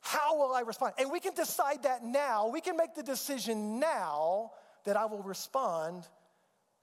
[0.03, 0.95] How will I respond?
[0.99, 2.49] And we can decide that now.
[2.49, 4.51] We can make the decision now
[4.85, 6.07] that I will respond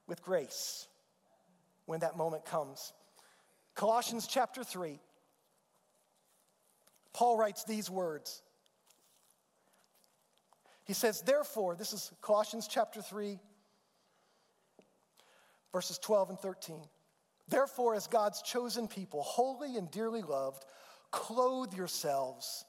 [0.06, 0.88] with grace
[1.84, 2.94] when that moment comes.
[3.74, 4.98] Colossians chapter 3.
[7.12, 8.42] Paul writes these words.
[10.84, 13.38] He says, Therefore, this is Colossians chapter 3,
[15.72, 16.80] verses 12 and 13.
[17.48, 20.64] Therefore, as God's chosen people, holy and dearly loved,
[21.10, 22.64] clothe yourselves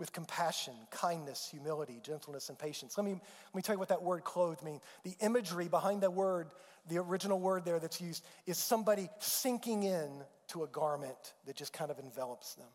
[0.00, 2.96] with compassion, kindness, humility, gentleness, and patience.
[2.96, 4.80] Let me, let me tell you what that word clothed means.
[5.04, 6.48] The imagery behind that word,
[6.88, 10.10] the original word there that's used, is somebody sinking in
[10.48, 12.66] to a garment that just kind of envelops them.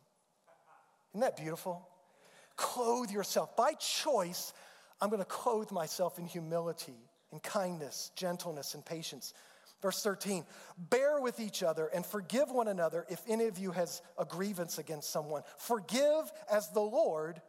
[1.14, 1.90] Isn't that beautiful?
[2.58, 3.58] Clothe yourself.
[3.58, 4.54] By choice,
[5.02, 9.34] I'm going to clothe myself in humility, in kindness, gentleness, and patience.
[9.82, 10.46] Verse 13,
[10.78, 14.78] bear with each other and forgive one another if any of you has a grievance
[14.78, 15.44] against someone.
[15.58, 17.42] Forgive as the Lord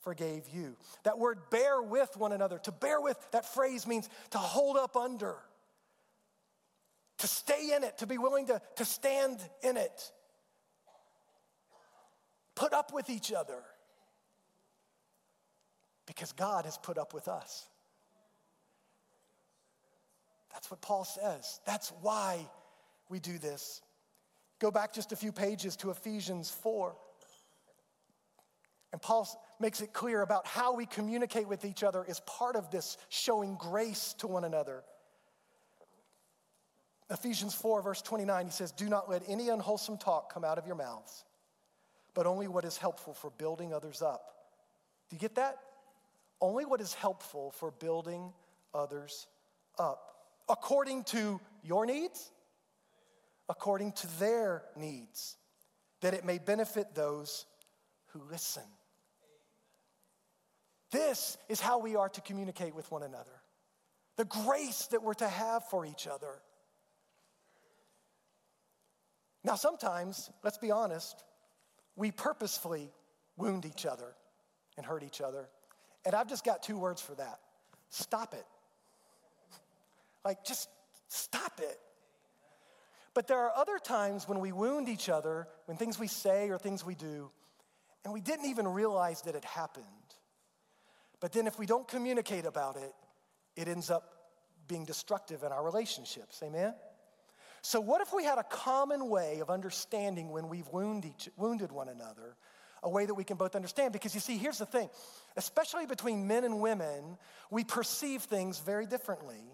[0.00, 0.76] forgave you.
[1.02, 4.96] That word bear with one another, to bear with, that phrase means to hold up
[4.96, 5.34] under,
[7.18, 10.12] to stay in it, to be willing to, to stand in it.
[12.54, 13.62] Put up with each other
[16.06, 17.66] because God has put up with us.
[20.56, 21.60] That's what Paul says.
[21.66, 22.48] That's why
[23.10, 23.82] we do this.
[24.58, 26.96] Go back just a few pages to Ephesians 4.
[28.90, 29.28] And Paul
[29.60, 33.56] makes it clear about how we communicate with each other is part of this showing
[33.56, 34.82] grace to one another.
[37.10, 40.66] Ephesians 4, verse 29, he says, Do not let any unwholesome talk come out of
[40.66, 41.26] your mouths,
[42.14, 44.32] but only what is helpful for building others up.
[45.10, 45.58] Do you get that?
[46.40, 48.32] Only what is helpful for building
[48.72, 49.26] others
[49.78, 50.15] up
[50.48, 52.30] according to your needs,
[53.48, 55.36] according to their needs,
[56.00, 57.46] that it may benefit those
[58.08, 58.62] who listen.
[60.90, 63.42] This is how we are to communicate with one another.
[64.16, 66.40] The grace that we're to have for each other.
[69.44, 71.22] Now, sometimes, let's be honest,
[71.96, 72.90] we purposefully
[73.36, 74.14] wound each other
[74.76, 75.48] and hurt each other.
[76.04, 77.40] And I've just got two words for that
[77.90, 78.44] stop it.
[80.26, 80.68] Like, just
[81.06, 81.78] stop it.
[83.14, 86.58] But there are other times when we wound each other, when things we say or
[86.58, 87.30] things we do,
[88.04, 89.86] and we didn't even realize that it happened.
[91.20, 92.92] But then if we don't communicate about it,
[93.54, 94.32] it ends up
[94.66, 96.42] being destructive in our relationships.
[96.42, 96.74] Amen?
[97.62, 101.70] So, what if we had a common way of understanding when we've wound each, wounded
[101.70, 102.34] one another,
[102.82, 103.92] a way that we can both understand?
[103.92, 104.90] Because you see, here's the thing
[105.36, 107.16] especially between men and women,
[107.48, 109.44] we perceive things very differently.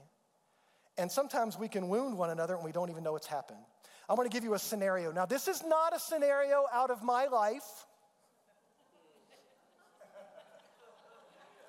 [0.99, 3.61] And sometimes we can wound one another and we don't even know what's happened.
[4.09, 5.13] I want to give you a scenario.
[5.13, 7.87] Now, this is not a scenario out of my life.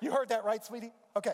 [0.00, 0.92] You heard that right, sweetie?
[1.16, 1.32] Okay.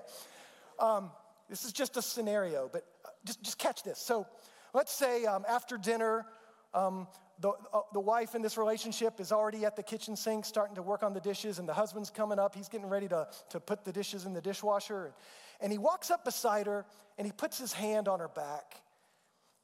[0.78, 1.10] Um,
[1.48, 3.98] this is just a scenario, but uh, just, just catch this.
[3.98, 4.26] So,
[4.72, 6.26] Let's say um, after dinner,
[6.74, 7.08] um,
[7.40, 10.82] the, uh, the wife in this relationship is already at the kitchen sink starting to
[10.82, 12.54] work on the dishes, and the husband's coming up.
[12.54, 15.12] He's getting ready to, to put the dishes in the dishwasher.
[15.60, 16.86] And, he walks up beside her
[17.18, 18.74] and he puts his hand on her back.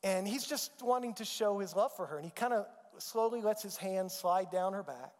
[0.02, 2.16] And he's just wanting to show his love for her.
[2.16, 2.66] And he kind of
[2.98, 5.12] slowly lets his hand slide down her back.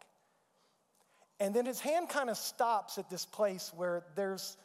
[1.41, 4.57] And then his hand kind of stops at this place where there's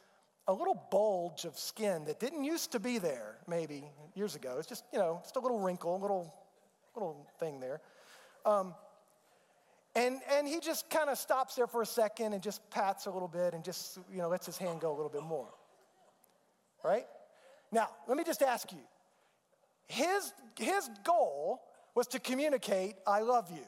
[0.48, 3.84] a little bulge of skin that didn't used to be there maybe
[4.14, 4.56] years ago.
[4.58, 6.34] It's just, you know, just a little wrinkle, a little,
[6.94, 7.80] little thing there.
[8.44, 8.74] Um,
[9.94, 13.10] and, and he just kind of stops there for a second and just pats a
[13.10, 15.48] little bit and just, you know, lets his hand go a little bit more.
[16.82, 17.06] Right?
[17.70, 18.78] Now, let me just ask you.
[19.86, 21.60] His, his goal
[21.94, 23.64] was to communicate, I love you.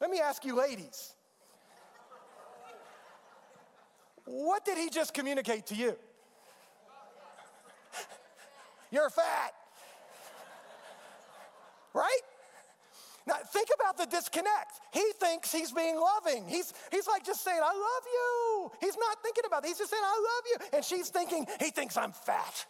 [0.00, 1.14] Let me ask you, ladies.
[4.26, 5.96] What did he just communicate to you?
[8.90, 9.54] You're fat.
[11.94, 12.20] Right?
[13.26, 14.80] Now, think about the disconnect.
[14.92, 16.48] He thinks he's being loving.
[16.48, 18.70] He's, he's like just saying, I love you.
[18.80, 19.68] He's not thinking about it.
[19.68, 20.76] He's just saying, I love you.
[20.76, 22.66] And she's thinking, he thinks I'm fat.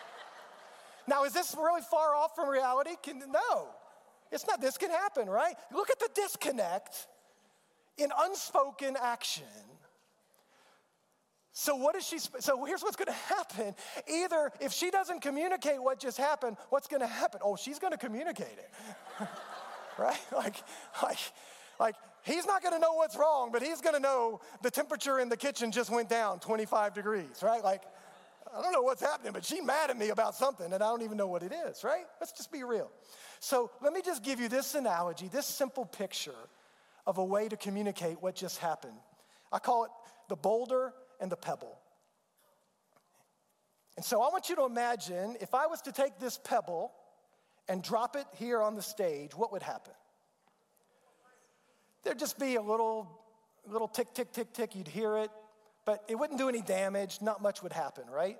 [1.08, 2.92] now, is this really far off from reality?
[3.02, 3.68] Can, no,
[4.30, 4.60] it's not.
[4.60, 5.54] This can happen, right?
[5.74, 7.08] Look at the disconnect
[7.98, 9.44] in unspoken action
[11.60, 13.74] so what is she so here's what's going to happen.
[14.08, 17.40] Either if she doesn't communicate what just happened, what's going to happen?
[17.44, 18.70] Oh, she's going to communicate it.
[19.98, 20.18] right?
[20.34, 20.56] Like
[21.02, 21.18] like
[21.78, 25.18] like he's not going to know what's wrong, but he's going to know the temperature
[25.18, 27.62] in the kitchen just went down 25 degrees, right?
[27.62, 27.82] Like
[28.56, 31.02] I don't know what's happening, but she's mad at me about something and I don't
[31.02, 32.06] even know what it is, right?
[32.20, 32.90] Let's just be real.
[33.38, 36.40] So let me just give you this analogy, this simple picture
[37.06, 38.96] of a way to communicate what just happened.
[39.52, 39.90] I call it
[40.30, 41.78] the boulder and the pebble.
[43.96, 46.92] And so I want you to imagine if I was to take this pebble
[47.68, 49.92] and drop it here on the stage, what would happen?
[52.02, 53.20] There'd just be a little,
[53.66, 54.74] little tick, tick, tick, tick.
[54.74, 55.30] You'd hear it,
[55.84, 57.18] but it wouldn't do any damage.
[57.20, 58.38] Not much would happen, right?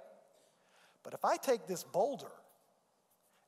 [1.05, 2.33] But if I take this boulder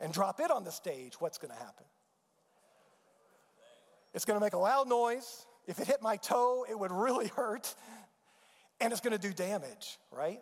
[0.01, 1.87] and drop it on the stage, what's going to happen?
[4.15, 5.47] It's going to make a loud noise.
[5.67, 7.75] If it hit my toe, it would really hurt
[8.83, 10.41] and it's going to do damage, right?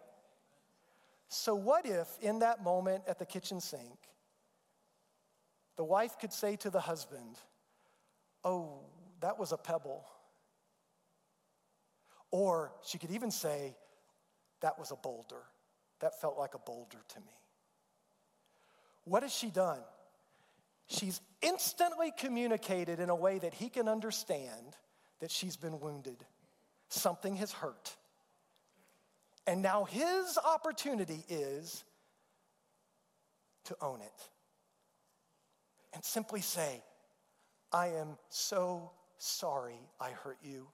[1.29, 3.99] So, what if in that moment at the kitchen sink,
[5.77, 7.37] the wife could say to the husband,
[8.43, 8.81] Oh,
[9.21, 10.05] that was a pebble.
[12.31, 13.77] Or she could even say,
[14.61, 15.43] That was a boulder.
[16.01, 17.37] That felt like a boulder to me.
[19.05, 19.81] What has she done?
[20.87, 24.77] She's instantly communicated in a way that he can understand
[25.21, 26.25] that she's been wounded.
[26.89, 27.97] Something has hurt.
[29.51, 31.83] And now his opportunity is
[33.65, 34.29] to own it
[35.93, 36.85] and simply say,
[37.73, 40.69] I am so sorry I hurt you.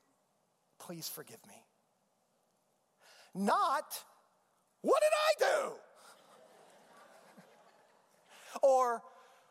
[0.78, 1.54] Please forgive me.
[3.34, 3.98] Not,
[4.82, 5.72] what did I do?
[8.62, 9.02] or,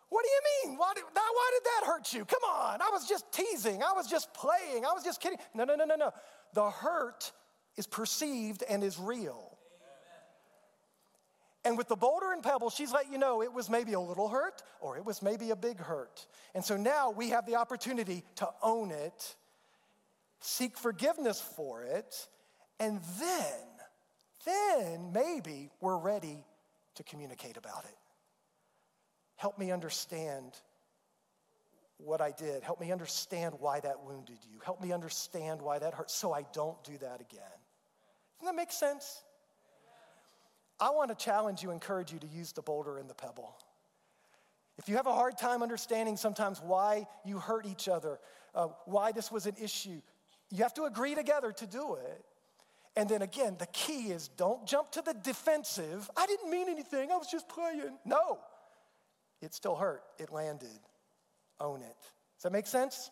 [0.10, 0.78] what do you mean?
[0.78, 2.26] Why did, why did that hurt you?
[2.26, 3.82] Come on, I was just teasing.
[3.82, 4.86] I was just playing.
[4.86, 5.40] I was just kidding.
[5.56, 6.12] No, no, no, no, no.
[6.54, 7.32] The hurt
[7.78, 9.56] is perceived and is real.
[11.66, 14.30] And with the boulder and pebble, she's let you know it was maybe a little
[14.30, 16.28] hurt or it was maybe a big hurt.
[16.54, 19.36] And so now we have the opportunity to own it,
[20.40, 22.28] seek forgiveness for it,
[22.80, 23.54] and then,
[24.46, 26.46] then maybe we're ready
[26.96, 27.98] to communicate about it.
[29.38, 30.54] Help me understand
[31.98, 32.62] what I did.
[32.62, 34.60] Help me understand why that wounded you.
[34.64, 37.42] Help me understand why that hurt so I don't do that again.
[38.46, 39.24] Doesn't that make sense?
[40.80, 43.58] I want to challenge you, encourage you to use the boulder and the pebble.
[44.78, 48.20] If you have a hard time understanding sometimes why you hurt each other,
[48.54, 50.00] uh, why this was an issue,
[50.52, 52.24] you have to agree together to do it.
[52.96, 56.08] And then again, the key is don't jump to the defensive.
[56.16, 57.98] I didn't mean anything, I was just playing.
[58.06, 58.38] No,
[59.42, 60.04] it still hurt.
[60.20, 60.70] It landed.
[61.60, 61.98] Own it.
[62.38, 63.10] Does that make sense?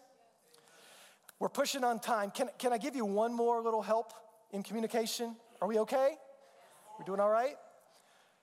[1.40, 2.30] We're pushing on time.
[2.30, 4.14] Can, can I give you one more little help?
[4.54, 5.36] In communication?
[5.62, 6.16] Are we okay?
[6.98, 7.56] We're doing all right?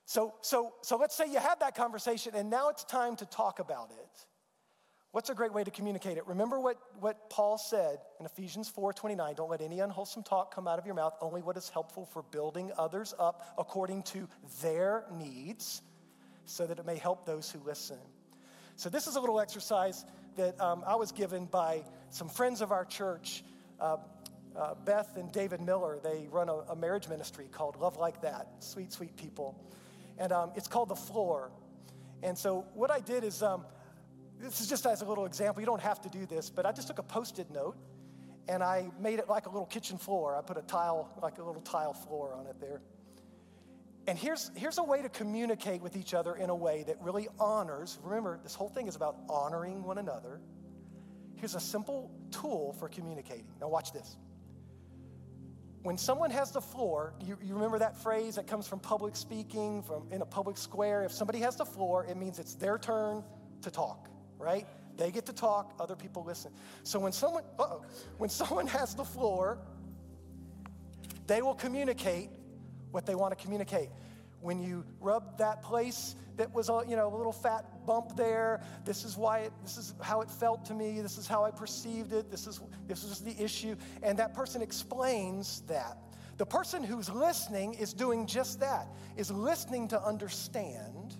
[0.04, 3.60] So, so, so let's say you had that conversation and now it's time to talk
[3.60, 4.26] about it.
[5.12, 6.26] What's a great way to communicate it?
[6.26, 10.78] Remember what, what Paul said in Ephesians 4:29, don't let any unwholesome talk come out
[10.78, 14.28] of your mouth, only what is helpful for building others up according to
[14.62, 15.82] their needs,
[16.44, 17.98] so that it may help those who listen.
[18.76, 20.04] So this is a little exercise
[20.36, 23.42] that um, I was given by some friends of our church.
[23.80, 23.96] Uh,
[24.56, 28.48] uh, Beth and David Miller, they run a, a, marriage ministry called Love Like That.
[28.58, 29.62] Sweet, sweet people.
[30.18, 31.50] And um, it's called The Floor.
[32.22, 33.64] And so what I did is, um,
[34.38, 36.72] this is just as a little example, you don't have to do this, but I
[36.72, 37.76] just took a post it note
[38.48, 40.36] and I made it like a little kitchen floor.
[40.36, 42.80] I put a tile, like a little tile floor on it there.
[44.06, 47.28] And here's, here's a way to communicate with each other in a way that really
[47.38, 47.98] honors.
[48.02, 50.40] Remember, this whole thing is about honoring one another.
[51.36, 53.46] Here's a simple tool for communicating.
[53.60, 54.16] Now, watch this
[55.82, 59.82] when someone has the floor, you, you, remember that phrase that comes from public speaking,
[59.82, 61.04] from in a public square.
[61.04, 63.24] If somebody has the floor, it means it's their turn
[63.62, 64.08] to talk,
[64.38, 64.66] right?
[64.98, 66.52] They get to talk, other people listen.
[66.82, 67.82] So when someone, uh-oh,
[68.18, 69.58] when someone has the floor,
[71.26, 72.28] they will communicate
[72.90, 73.88] what they want to communicate
[74.40, 78.62] when you rub that place that was a, you know, a little fat bump there.
[78.86, 81.02] This is why it, this is how it felt to me.
[81.02, 82.30] This is how I perceived it.
[82.30, 83.76] This is this was the issue.
[84.02, 85.98] And that person explains that.
[86.38, 88.88] The person who's listening is doing just that,
[89.18, 91.14] is listening to understand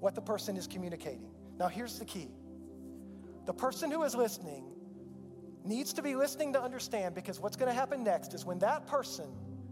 [0.00, 1.30] what the person is communicating.
[1.58, 2.30] Now here's the key.
[3.44, 4.64] The person who is listening
[5.62, 8.86] needs to be listening to understand because what's going to happen next is when that
[8.86, 9.26] person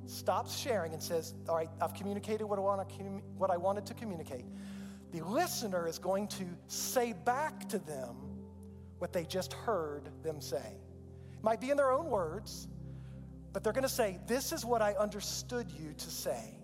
[0.06, 2.92] stops sharing and says, All right, I've communicated what I, want
[3.36, 4.44] what I wanted to communicate,
[5.12, 8.16] the listener is going to say back to them
[8.98, 10.76] what they just heard them say.
[11.32, 12.68] It might be in their own words,
[13.52, 16.56] but they're going to say, This is what I understood you to say.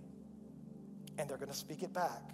[1.19, 2.31] And they're going to speak it back.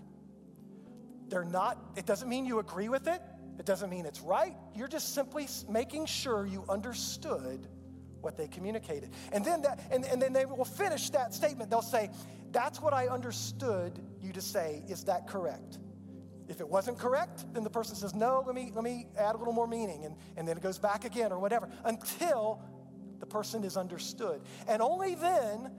[1.28, 3.22] They're not, it doesn't mean you agree with it,
[3.58, 4.54] it doesn't mean it's right.
[4.74, 7.66] You're just simply making sure you understood
[8.24, 9.10] what they communicated.
[9.32, 11.70] And then, that, and, and then they will finish that statement.
[11.70, 12.10] They'll say,
[12.52, 14.82] That's what I understood you to say.
[14.88, 15.78] Is that correct?
[16.48, 19.38] If it wasn't correct, then the person says, No, let me, let me add a
[19.38, 20.04] little more meaning.
[20.04, 22.62] And, and then it goes back again or whatever until
[23.20, 24.42] the person is understood.
[24.66, 25.70] And only then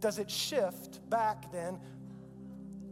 [0.00, 1.80] does it shift back then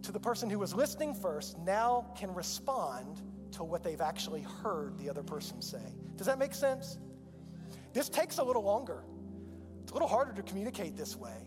[0.02, 3.22] to the person who was listening first, now can respond
[3.52, 5.94] to what they've actually heard the other person say.
[6.16, 6.98] Does that make sense?
[7.94, 9.04] This takes a little longer.
[9.82, 11.46] It's a little harder to communicate this way,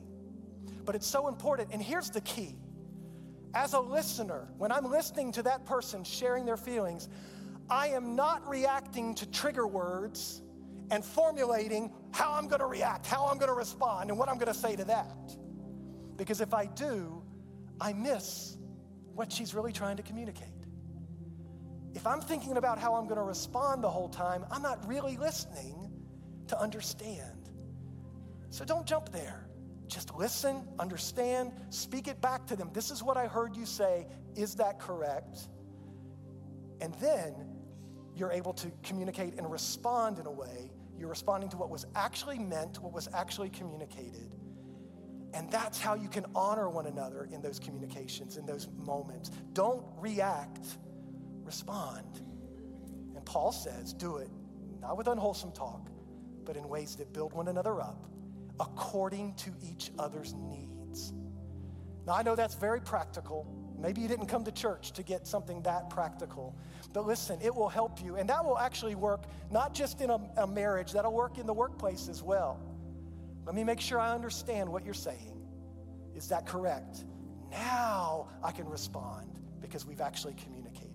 [0.86, 1.70] but it's so important.
[1.72, 2.56] And here's the key
[3.54, 7.10] as a listener, when I'm listening to that person sharing their feelings,
[7.70, 10.42] I am not reacting to trigger words
[10.92, 14.38] and formulating how I'm going to react, how I'm going to respond, and what I'm
[14.38, 15.36] going to say to that.
[16.16, 17.24] Because if I do,
[17.82, 18.58] I miss
[19.16, 20.50] what she's really trying to communicate.
[21.94, 25.18] If I'm thinking about how I'm going to respond the whole time, I'm not really
[25.18, 25.87] listening
[26.48, 27.50] to understand.
[28.50, 29.48] So don't jump there.
[29.88, 32.72] Just listen, understand, speak it back to them.
[32.74, 34.08] This is what I heard you say.
[34.36, 35.48] Is that correct?
[36.82, 37.34] And then
[38.16, 40.72] you're able to communicate and respond in a way.
[40.98, 44.36] You're responding to what was actually meant, what was actually communicated.
[45.34, 49.30] And that's how you can honor one another in those communications, in those moments.
[49.54, 50.66] Don't react,
[51.44, 52.22] respond.
[53.16, 54.30] And Paul says, do it,
[54.82, 55.90] not with unwholesome talk,
[56.48, 58.08] but in ways that build one another up
[58.60, 61.14] according to each other's needs.
[62.08, 63.46] Now, I know that's very practical.
[63.78, 66.56] Maybe you didn't come to church to get something that practical.
[66.94, 68.16] But listen, it will help you.
[68.16, 71.54] And that will actually work not just in a, a, marriage, that'll work in the
[71.54, 72.60] workplace as well.
[73.46, 75.46] Let me make sure I understand what you're saying.
[76.16, 77.04] Is that correct?
[77.52, 80.90] Now I can respond because we've actually communicated.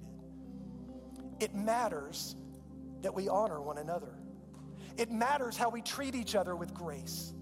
[1.38, 2.34] It matters
[3.02, 4.14] that we honor one another.
[4.96, 7.32] It matters how we treat each other with grace.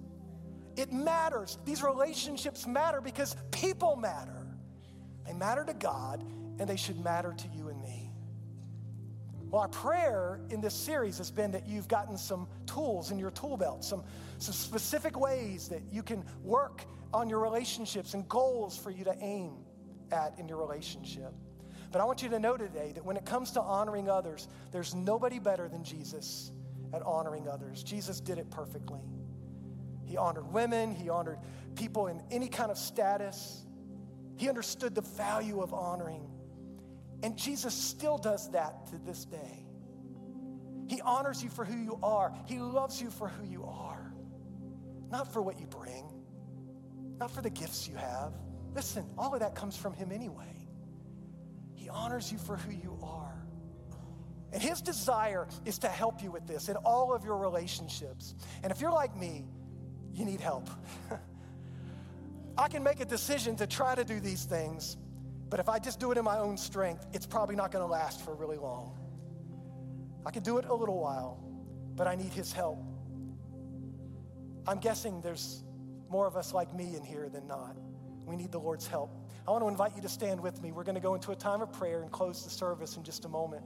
[0.76, 1.58] It matters.
[1.64, 4.46] These relationships matter because people matter.
[5.26, 6.24] They matter to God
[6.58, 8.10] and they should matter to you and me.
[9.50, 13.32] Well, our prayer in this series has been that you've gotten some tools in your
[13.32, 14.04] tool belt, some,
[14.38, 19.16] some specific ways that you can work on your relationships and goals for you to
[19.20, 19.56] aim
[20.12, 21.32] at in your relationship.
[21.90, 24.94] But I want you to know today that when it comes to honoring others, there's
[24.94, 26.52] nobody better than Jesus
[26.92, 27.82] at honoring others.
[27.82, 29.02] Jesus did it perfectly.
[30.04, 31.38] He honored women, he honored
[31.76, 33.64] people in any kind of status.
[34.36, 36.28] He understood the value of honoring.
[37.22, 39.66] And Jesus still does that to this day.
[40.88, 44.12] He honors you for who you are, He loves you for who you are,
[45.10, 46.10] not for what you bring,
[47.18, 48.32] not for the gifts you have,
[48.74, 50.68] listen, all of that comes from Him anyway.
[51.74, 53.39] He honors you for who you are.
[54.52, 58.34] And His desire is to help you with this in all of your relationships.
[58.62, 59.44] And if you're like me,
[60.12, 60.68] you need help.
[62.58, 64.96] I can make a decision to try to do these things,
[65.48, 67.90] but if I just do it in my own strength, it's probably not going to
[67.90, 68.98] last for really long.
[70.26, 71.42] I can do it a little while,
[71.96, 72.82] but I need His help.
[74.66, 75.64] I'm guessing there's
[76.10, 77.76] more of us like me in here than not.
[78.26, 79.10] We need the Lord's help.
[79.46, 80.70] I want to invite you to stand with me.
[80.70, 83.24] We're going to go into a time of prayer and close the service in just
[83.24, 83.64] a moment.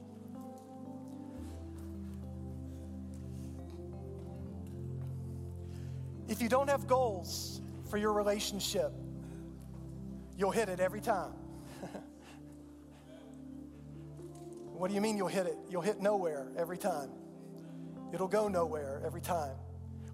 [6.28, 7.60] If you don't have goals
[7.90, 8.92] for your relationship,
[10.36, 11.32] you'll hit it every time.
[14.72, 15.56] what do you mean you'll hit it?
[15.68, 17.10] You'll hit nowhere every time.
[18.12, 19.56] It'll go nowhere every time.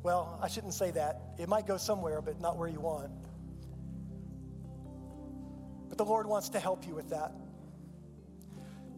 [0.02, 1.20] Well, I shouldn't say that.
[1.38, 3.10] It might go somewhere, but not where you want.
[5.88, 7.32] But the Lord wants to help you with that.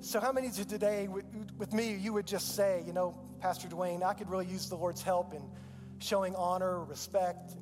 [0.01, 4.15] So, how many today, with, me, you would just say, you know, Pastor Dwayne, I
[4.15, 5.43] could really use the Lord's help in
[6.03, 7.55] showing honor, respect,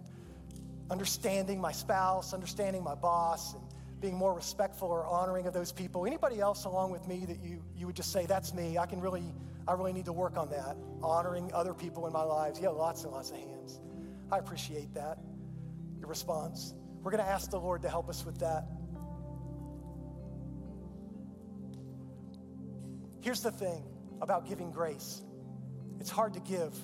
[0.91, 3.63] understanding my spouse, understanding my boss, and
[4.01, 6.07] being more respectful or honoring of those people.
[6.07, 9.01] Anybody else along with me that you, you would just say, that's me, I can
[9.01, 9.35] really,
[9.69, 12.59] I really need to work on that, honoring other people in my lives.
[12.61, 13.81] Yeah, lots and lots of hands.
[14.33, 15.19] I appreciate that,
[15.99, 16.75] your response.
[17.03, 18.67] We're going to ask the Lord to help us with that.
[23.21, 23.85] Here's the thing
[24.23, 25.23] about giving grace
[26.01, 26.75] it's hard to give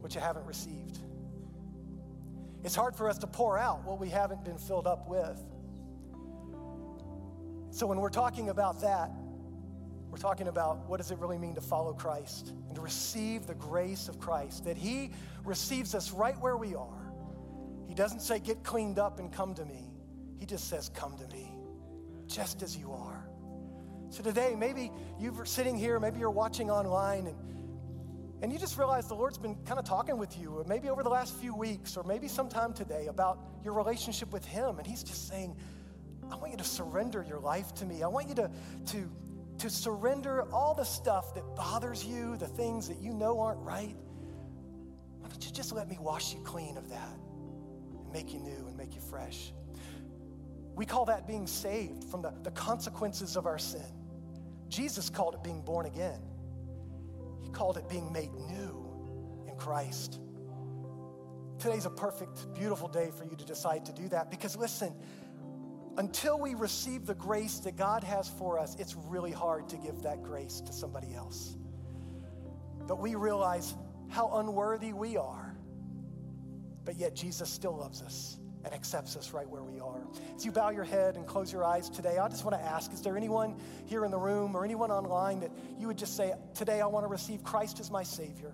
[0.00, 0.77] what you haven't received.
[2.64, 5.40] It's hard for us to pour out what we haven't been filled up with.
[7.70, 9.10] So, when we're talking about that,
[10.10, 13.54] we're talking about what does it really mean to follow Christ and to receive the
[13.54, 15.10] grace of Christ, that He
[15.44, 17.12] receives us right where we are.
[17.86, 19.90] He doesn't say, get cleaned up and come to me.
[20.38, 21.52] He just says, come to me,
[22.26, 23.28] just as you are.
[24.10, 24.90] So today, maybe
[25.20, 27.36] you're sitting here, maybe you're watching online, and,
[28.40, 31.02] and you just realize the Lord's been kind of talking with you, or maybe over
[31.02, 34.78] the last few weeks, or maybe sometime today about your relationship with Him.
[34.78, 35.56] And He's just saying,
[36.30, 38.02] I want you to surrender your life to me.
[38.02, 38.50] I want you to,
[38.86, 39.10] to,
[39.58, 43.96] to surrender all the stuff that bothers you, the things that you know aren't right.
[45.18, 47.18] Why don't you just let me wash you clean of that
[47.90, 49.52] and make you new and make you fresh?
[50.76, 53.82] We call that being saved from the, the consequences of our sin.
[54.68, 56.20] Jesus called it being born again,
[57.52, 58.86] Called it being made new
[59.48, 60.20] in Christ.
[61.58, 64.94] Today's a perfect, beautiful day for you to decide to do that because listen,
[65.96, 70.02] until we receive the grace that God has for us, it's really hard to give
[70.02, 71.56] that grace to somebody else.
[72.86, 73.74] But we realize
[74.08, 75.58] how unworthy we are,
[76.84, 80.00] but yet Jesus still loves us and accepts us right where we are.
[80.36, 82.92] As you bow your head and close your eyes today, I just want to ask
[82.92, 83.56] is there anyone
[83.86, 87.04] here in the room or anyone online that you would just say, Today I want
[87.04, 88.52] to receive Christ as my Savior?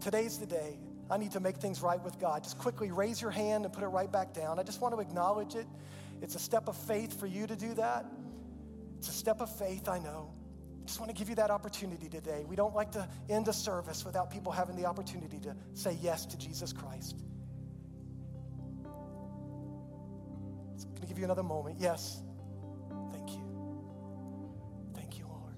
[0.00, 0.78] Today's the day.
[1.10, 2.44] I need to make things right with God.
[2.44, 4.58] Just quickly raise your hand and put it right back down.
[4.58, 5.66] I just want to acknowledge it.
[6.22, 8.06] It's a step of faith for you to do that.
[8.98, 10.32] It's a step of faith, I know.
[10.82, 12.44] I just want to give you that opportunity today.
[12.46, 16.26] We don't like to end a service without people having the opportunity to say yes
[16.26, 17.16] to Jesus Christ.
[21.20, 21.76] You another moment.
[21.78, 22.22] Yes.
[23.12, 23.44] Thank you.
[24.94, 25.54] Thank you, Lord.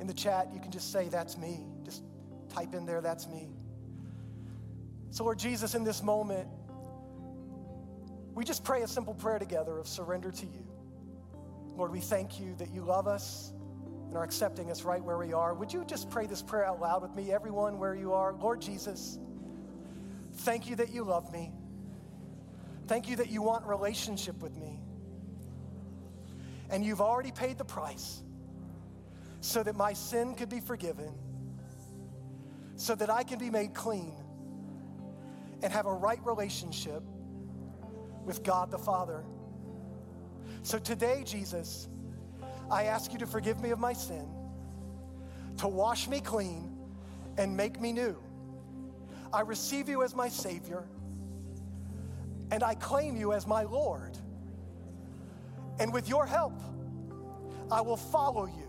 [0.00, 1.64] In the chat, you can just say, That's me.
[1.84, 2.02] Just
[2.48, 3.48] type in there, That's me.
[5.10, 6.48] So, Lord Jesus, in this moment,
[8.34, 10.66] we just pray a simple prayer together of surrender to you.
[11.76, 13.52] Lord, we thank you that you love us
[14.08, 15.54] and are accepting us right where we are.
[15.54, 18.32] Would you just pray this prayer out loud with me, everyone, where you are?
[18.34, 19.18] Lord Jesus,
[20.32, 21.52] Thank you that you love me.
[22.86, 24.80] Thank you that you want relationship with me.
[26.70, 28.22] And you've already paid the price
[29.40, 31.12] so that my sin could be forgiven,
[32.76, 34.14] so that I can be made clean
[35.62, 37.02] and have a right relationship
[38.24, 39.24] with God the Father.
[40.62, 41.88] So today, Jesus,
[42.70, 44.26] I ask you to forgive me of my sin,
[45.58, 46.76] to wash me clean,
[47.36, 48.16] and make me new.
[49.32, 50.84] I receive you as my Savior,
[52.50, 54.18] and I claim you as my Lord.
[55.78, 56.60] And with your help,
[57.70, 58.68] I will follow you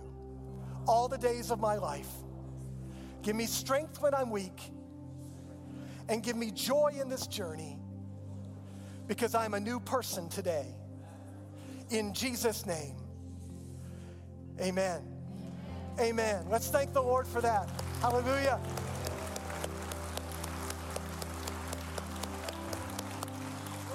[0.87, 2.09] all the days of my life.
[3.21, 4.71] Give me strength when I'm weak,
[6.09, 7.77] and give me joy in this journey
[9.07, 10.73] because I'm a new person today.
[11.89, 12.95] In Jesus' name,
[14.61, 15.01] amen.
[15.99, 16.45] Amen.
[16.49, 17.69] Let's thank the Lord for that.
[18.01, 18.59] Hallelujah.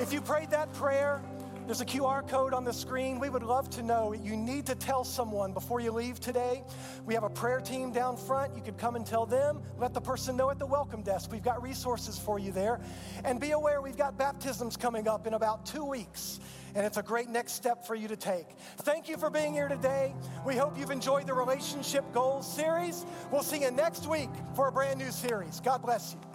[0.01, 1.21] If you prayed that prayer,
[1.67, 3.19] there's a QR code on the screen.
[3.19, 4.13] We would love to know.
[4.13, 6.63] You need to tell someone before you leave today.
[7.05, 8.55] We have a prayer team down front.
[8.55, 9.61] You could come and tell them.
[9.77, 11.33] Let the person know at the welcome desk.
[11.33, 12.81] We've got resources for you there.
[13.25, 16.39] And be aware we've got baptisms coming up in about two weeks.
[16.77, 18.47] And it's a great next step for you to take.
[18.79, 20.15] Thank you for being here today.
[20.47, 23.05] We hope you've enjoyed the Relationship Goals series.
[23.33, 25.61] We'll see you next week for a brand new series.
[25.61, 26.28] God bless you.